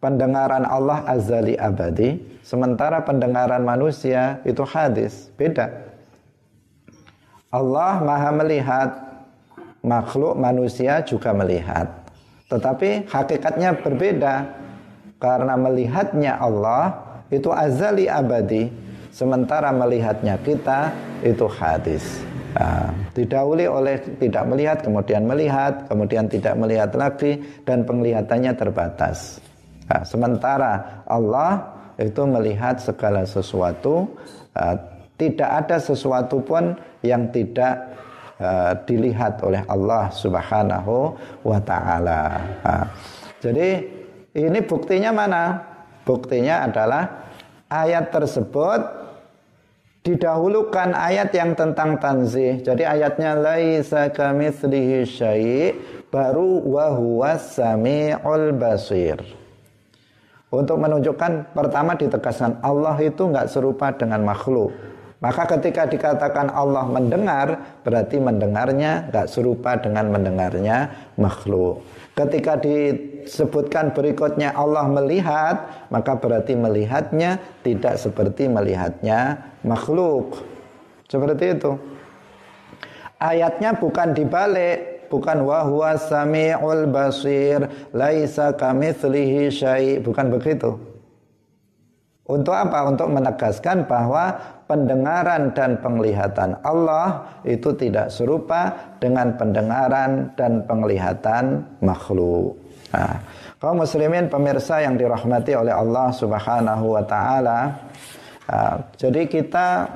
pendengaran 0.01 0.64
Allah 0.64 1.05
azali 1.07 1.55
abadi, 1.61 2.16
sementara 2.40 3.05
pendengaran 3.05 3.62
manusia 3.62 4.40
itu 4.48 4.64
hadis, 4.64 5.28
beda. 5.36 5.68
Allah 7.53 8.01
maha 8.01 8.30
melihat, 8.32 8.90
makhluk 9.84 10.34
manusia 10.40 11.05
juga 11.05 11.36
melihat. 11.36 11.86
Tetapi 12.48 13.07
hakikatnya 13.07 13.78
berbeda, 13.78 14.48
karena 15.20 15.55
melihatnya 15.55 16.40
Allah 16.40 16.96
itu 17.28 17.53
azali 17.53 18.09
abadi, 18.09 18.72
sementara 19.12 19.70
melihatnya 19.70 20.40
kita 20.40 20.90
itu 21.22 21.46
hadis. 21.46 22.03
Nah, 22.51 22.90
didahului 23.14 23.70
oleh 23.70 24.03
tidak 24.18 24.42
melihat, 24.51 24.82
kemudian 24.82 25.22
melihat, 25.22 25.86
kemudian 25.86 26.26
tidak 26.26 26.59
melihat 26.59 26.90
lagi, 26.98 27.38
dan 27.62 27.86
penglihatannya 27.86 28.53
terbatas. 28.59 29.38
Nah, 29.91 30.07
sementara 30.07 31.03
Allah 31.03 31.66
itu 31.99 32.22
melihat 32.22 32.78
segala 32.78 33.26
sesuatu, 33.26 34.07
uh, 34.55 34.76
tidak 35.18 35.51
ada 35.66 35.76
sesuatu 35.82 36.38
pun 36.38 36.78
yang 37.03 37.26
tidak 37.34 37.91
uh, 38.38 38.78
dilihat 38.86 39.43
oleh 39.43 39.66
Allah 39.66 40.07
Subhanahu 40.14 41.18
wa 41.43 41.59
taala. 41.59 42.38
Nah, 42.62 42.86
jadi 43.43 43.82
ini 44.38 44.62
buktinya 44.62 45.11
mana? 45.11 45.59
Buktinya 46.07 46.70
adalah 46.70 47.26
ayat 47.66 48.14
tersebut 48.14 48.80
didahulukan 50.07 50.95
ayat 50.95 51.34
yang 51.34 51.59
tentang 51.59 51.99
tanzih. 51.99 52.62
Jadi 52.62 52.86
ayatnya 52.86 53.34
laisa 53.34 54.07
kamitslihi 54.09 55.03
syai' 55.03 55.74
baru 56.09 56.62
wa 56.62 56.95
huwas 56.95 57.59
samiul 57.59 58.55
basir. 58.55 59.39
Untuk 60.51 60.82
menunjukkan 60.82 61.55
pertama 61.55 61.94
ditegaskan 61.94 62.59
Allah 62.66 62.98
itu 62.98 63.22
nggak 63.22 63.46
serupa 63.46 63.94
dengan 63.94 64.26
makhluk. 64.26 64.74
Maka 65.22 65.46
ketika 65.46 65.86
dikatakan 65.86 66.51
Allah 66.51 66.90
mendengar, 66.90 67.78
berarti 67.86 68.18
mendengarnya 68.18 69.12
nggak 69.14 69.30
serupa 69.30 69.78
dengan 69.78 70.11
mendengarnya 70.11 70.90
makhluk. 71.20 71.86
Ketika 72.18 72.59
disebutkan 72.59 73.94
berikutnya 73.94 74.51
Allah 74.57 74.90
melihat, 74.90 75.86
maka 75.92 76.18
berarti 76.18 76.59
melihatnya 76.59 77.38
tidak 77.62 78.01
seperti 78.01 78.51
melihatnya 78.51 79.38
makhluk. 79.62 80.42
Seperti 81.07 81.55
itu. 81.55 81.78
Ayatnya 83.20 83.76
bukan 83.76 84.16
dibalik, 84.16 84.89
bukan 85.11 85.43
wa 85.43 85.67
huwa 85.67 85.99
samiul 85.99 86.87
basir, 86.89 87.67
laisa 87.91 88.55
kamitslihi 88.55 89.51
syai, 89.51 89.99
bukan 89.99 90.31
begitu. 90.31 90.79
Untuk 92.31 92.55
apa? 92.55 92.87
Untuk 92.87 93.11
menegaskan 93.11 93.91
bahwa 93.91 94.39
pendengaran 94.71 95.51
dan 95.51 95.83
penglihatan 95.83 96.55
Allah 96.63 97.27
itu 97.43 97.75
tidak 97.75 98.15
serupa 98.15 98.95
dengan 99.03 99.35
pendengaran 99.35 100.31
dan 100.39 100.63
penglihatan 100.63 101.67
makhluk. 101.83 102.55
Nah, 102.95 103.19
kaum 103.59 103.83
muslimin 103.83 104.31
pemirsa 104.31 104.79
yang 104.79 104.95
dirahmati 104.95 105.59
oleh 105.59 105.75
Allah 105.75 106.15
Subhanahu 106.15 106.95
wa 106.95 107.03
taala. 107.03 107.59
Nah, 108.47 108.79
jadi 108.95 109.27
kita 109.27 109.91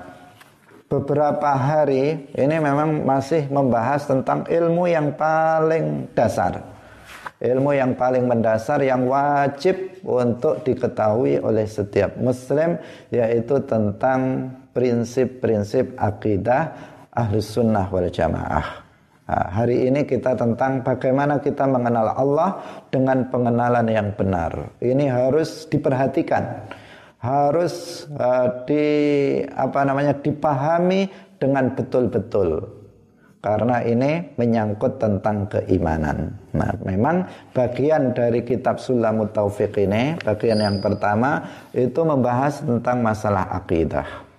beberapa 1.00 1.50
hari 1.58 2.30
ini 2.30 2.56
memang 2.62 3.02
masih 3.02 3.50
membahas 3.50 4.06
tentang 4.06 4.46
ilmu 4.46 4.86
yang 4.86 5.14
paling 5.18 6.06
dasar 6.14 6.74
ilmu 7.44 7.76
yang 7.76 7.92
paling 7.98 8.24
mendasar 8.24 8.80
yang 8.80 9.04
wajib 9.04 10.00
untuk 10.00 10.64
diketahui 10.64 11.42
oleh 11.44 11.68
setiap 11.68 12.16
muslim 12.16 12.80
yaitu 13.12 13.60
tentang 13.68 14.48
prinsip-prinsip 14.72 15.92
akidah 16.00 16.72
ahlus 17.12 17.52
sunnah 17.52 17.86
wal 17.92 18.08
jamaah. 18.08 18.84
Nah, 19.24 19.48
hari 19.56 19.88
ini 19.88 20.04
kita 20.04 20.36
tentang 20.36 20.84
bagaimana 20.84 21.40
kita 21.40 21.64
mengenal 21.64 22.12
Allah 22.12 22.60
dengan 22.92 23.24
pengenalan 23.32 23.88
yang 23.88 24.12
benar. 24.12 24.76
Ini 24.84 25.08
harus 25.08 25.64
diperhatikan, 25.64 26.44
harus 27.24 28.04
uh, 28.20 28.68
di 28.68 28.84
apa 29.48 29.80
namanya 29.88 30.12
dipahami 30.20 31.08
dengan 31.40 31.72
betul-betul 31.72 32.68
karena 33.40 33.84
ini 33.84 34.32
menyangkut 34.40 34.96
tentang 34.96 35.44
keimanan. 35.52 36.32
Nah, 36.56 36.72
memang 36.80 37.28
bagian 37.52 38.16
dari 38.16 38.40
kitab 38.40 38.80
Sulamut 38.80 39.36
Taufiq 39.36 39.84
ini, 39.84 40.16
bagian 40.16 40.64
yang 40.64 40.80
pertama 40.80 41.44
itu 41.76 42.00
membahas 42.00 42.64
tentang 42.64 43.04
masalah 43.04 43.52
akidah. 43.52 44.33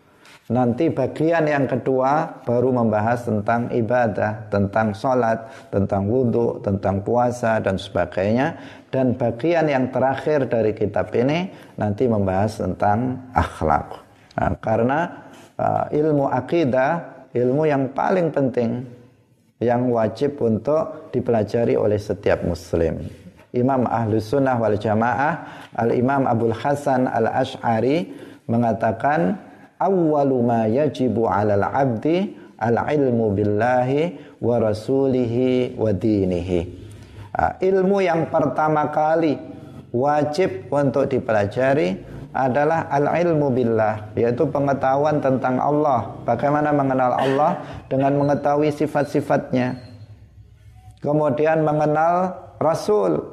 Nanti 0.46 0.94
bagian 0.94 1.50
yang 1.50 1.66
kedua 1.66 2.42
baru 2.46 2.70
membahas 2.70 3.26
tentang 3.26 3.66
ibadah, 3.74 4.46
tentang 4.54 4.94
sholat, 4.94 5.42
tentang 5.74 6.06
wudhu, 6.06 6.62
tentang 6.62 7.02
puasa 7.02 7.58
dan 7.58 7.82
sebagainya. 7.82 8.54
Dan 8.94 9.18
bagian 9.18 9.66
yang 9.66 9.90
terakhir 9.90 10.46
dari 10.46 10.78
kitab 10.78 11.10
ini 11.18 11.50
nanti 11.82 12.06
membahas 12.06 12.62
tentang 12.62 13.26
akhlak. 13.34 14.06
Nah, 14.38 14.54
karena 14.62 15.00
uh, 15.58 15.90
ilmu 15.90 16.30
akidah 16.30 17.16
ilmu 17.36 17.68
yang 17.68 17.92
paling 17.92 18.32
penting 18.32 18.88
yang 19.60 19.92
wajib 19.92 20.40
untuk 20.40 21.12
dipelajari 21.12 21.76
oleh 21.76 22.00
setiap 22.00 22.46
muslim. 22.48 23.04
Imam 23.56 23.88
Ahlus 23.88 24.32
Sunnah 24.32 24.60
wal 24.60 24.76
Jamaah 24.76 25.34
Al-Imam 25.80 26.28
Abdul 26.28 26.56
Hasan 26.56 27.08
Al-Ash'ari 27.08 28.12
mengatakan 28.52 29.40
awwalu 29.80 30.38
ma 30.42 30.68
yajibu 30.68 31.28
'alal 31.28 31.64
'abdi 31.64 32.36
al-ilmu 32.60 33.36
billahi 33.36 34.38
wa 34.40 34.56
rasulihi 34.60 35.76
wa 35.76 35.92
dinihi. 35.92 36.62
Ah, 37.36 37.60
ilmu 37.60 38.00
yang 38.00 38.32
pertama 38.32 38.88
kali 38.96 39.36
wajib 39.92 40.72
untuk 40.72 41.12
dipelajari 41.12 42.00
adalah 42.36 42.92
al-ilmu 42.92 43.48
billah, 43.48 44.12
yaitu 44.20 44.44
pengetahuan 44.52 45.24
tentang 45.24 45.56
Allah. 45.56 46.20
Bagaimana 46.28 46.76
mengenal 46.76 47.16
Allah 47.16 47.64
dengan 47.88 48.12
mengetahui 48.20 48.76
sifat-sifatnya. 48.76 49.80
Kemudian 51.00 51.64
mengenal 51.64 52.36
Rasul. 52.60 53.24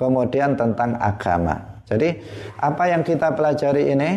Kemudian 0.00 0.56
tentang 0.56 0.96
agama. 0.98 1.84
Jadi 1.84 2.16
apa 2.58 2.88
yang 2.88 3.04
kita 3.04 3.36
pelajari 3.36 3.92
ini 3.92 4.10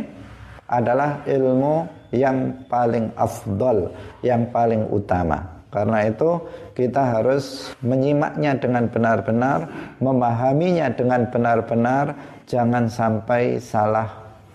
adalah 0.68 1.24
ilmu 1.24 1.88
yang 2.12 2.68
paling 2.68 3.12
afdol, 3.16 3.92
yang 4.24 4.48
paling 4.52 4.88
utama. 4.92 5.58
Karena 5.68 6.08
itu 6.08 6.40
kita 6.72 7.20
harus 7.20 7.76
menyimaknya 7.84 8.56
dengan 8.56 8.88
benar-benar, 8.88 9.68
memahaminya 10.00 10.88
dengan 10.96 11.28
benar-benar, 11.28 12.16
jangan 12.48 12.88
sampai 12.88 13.60
salah 13.60 14.08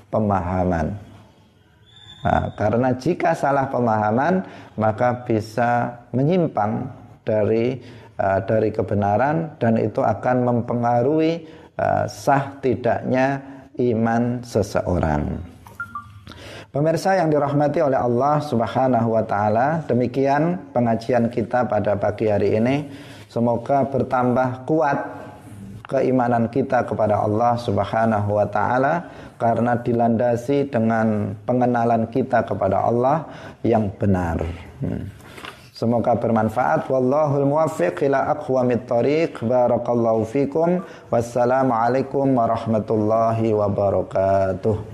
pemahaman. 0.08 0.96
Nah, 2.22 2.54
karena 2.54 2.94
jika 2.96 3.34
salah 3.34 3.66
pemahaman 3.66 4.46
maka 4.78 5.26
bisa 5.26 6.00
menyimpang 6.14 6.86
dari 7.26 7.82
uh, 8.16 8.38
dari 8.46 8.70
kebenaran 8.70 9.58
dan 9.58 9.74
itu 9.74 10.00
akan 10.00 10.46
mempengaruhi 10.46 11.44
uh, 11.82 12.06
sah 12.06 12.56
tidaknya 12.62 13.42
iman 13.74 14.38
seseorang. 14.46 15.51
Pemirsa 16.72 17.20
yang 17.20 17.28
dirahmati 17.28 17.84
oleh 17.84 18.00
Allah 18.00 18.40
Subhanahu 18.40 19.12
wa 19.12 19.20
taala, 19.20 19.84
demikian 19.84 20.72
pengajian 20.72 21.28
kita 21.28 21.68
pada 21.68 22.00
pagi 22.00 22.32
hari 22.32 22.56
ini. 22.56 22.88
Semoga 23.28 23.84
bertambah 23.84 24.64
kuat 24.64 24.96
keimanan 25.84 26.48
kita 26.48 26.88
kepada 26.88 27.28
Allah 27.28 27.60
Subhanahu 27.60 28.40
wa 28.40 28.48
taala 28.48 29.04
karena 29.36 29.76
dilandasi 29.76 30.72
dengan 30.72 31.36
pengenalan 31.44 32.08
kita 32.08 32.40
kepada 32.48 32.88
Allah 32.88 33.28
yang 33.60 33.92
benar. 34.00 34.40
Hmm. 34.80 35.12
Semoga 35.76 36.16
bermanfaat. 36.16 36.88
Wallahul 36.88 37.52
muwaffiq 37.52 38.00
ila 38.08 38.32
aqwamit 38.32 38.88
thoriq. 38.88 39.44
Barakallahu 39.44 40.24
fikum. 40.24 40.80
Wassalamualaikum 41.12 42.32
warahmatullahi 42.32 43.52
wabarakatuh. 43.52 44.92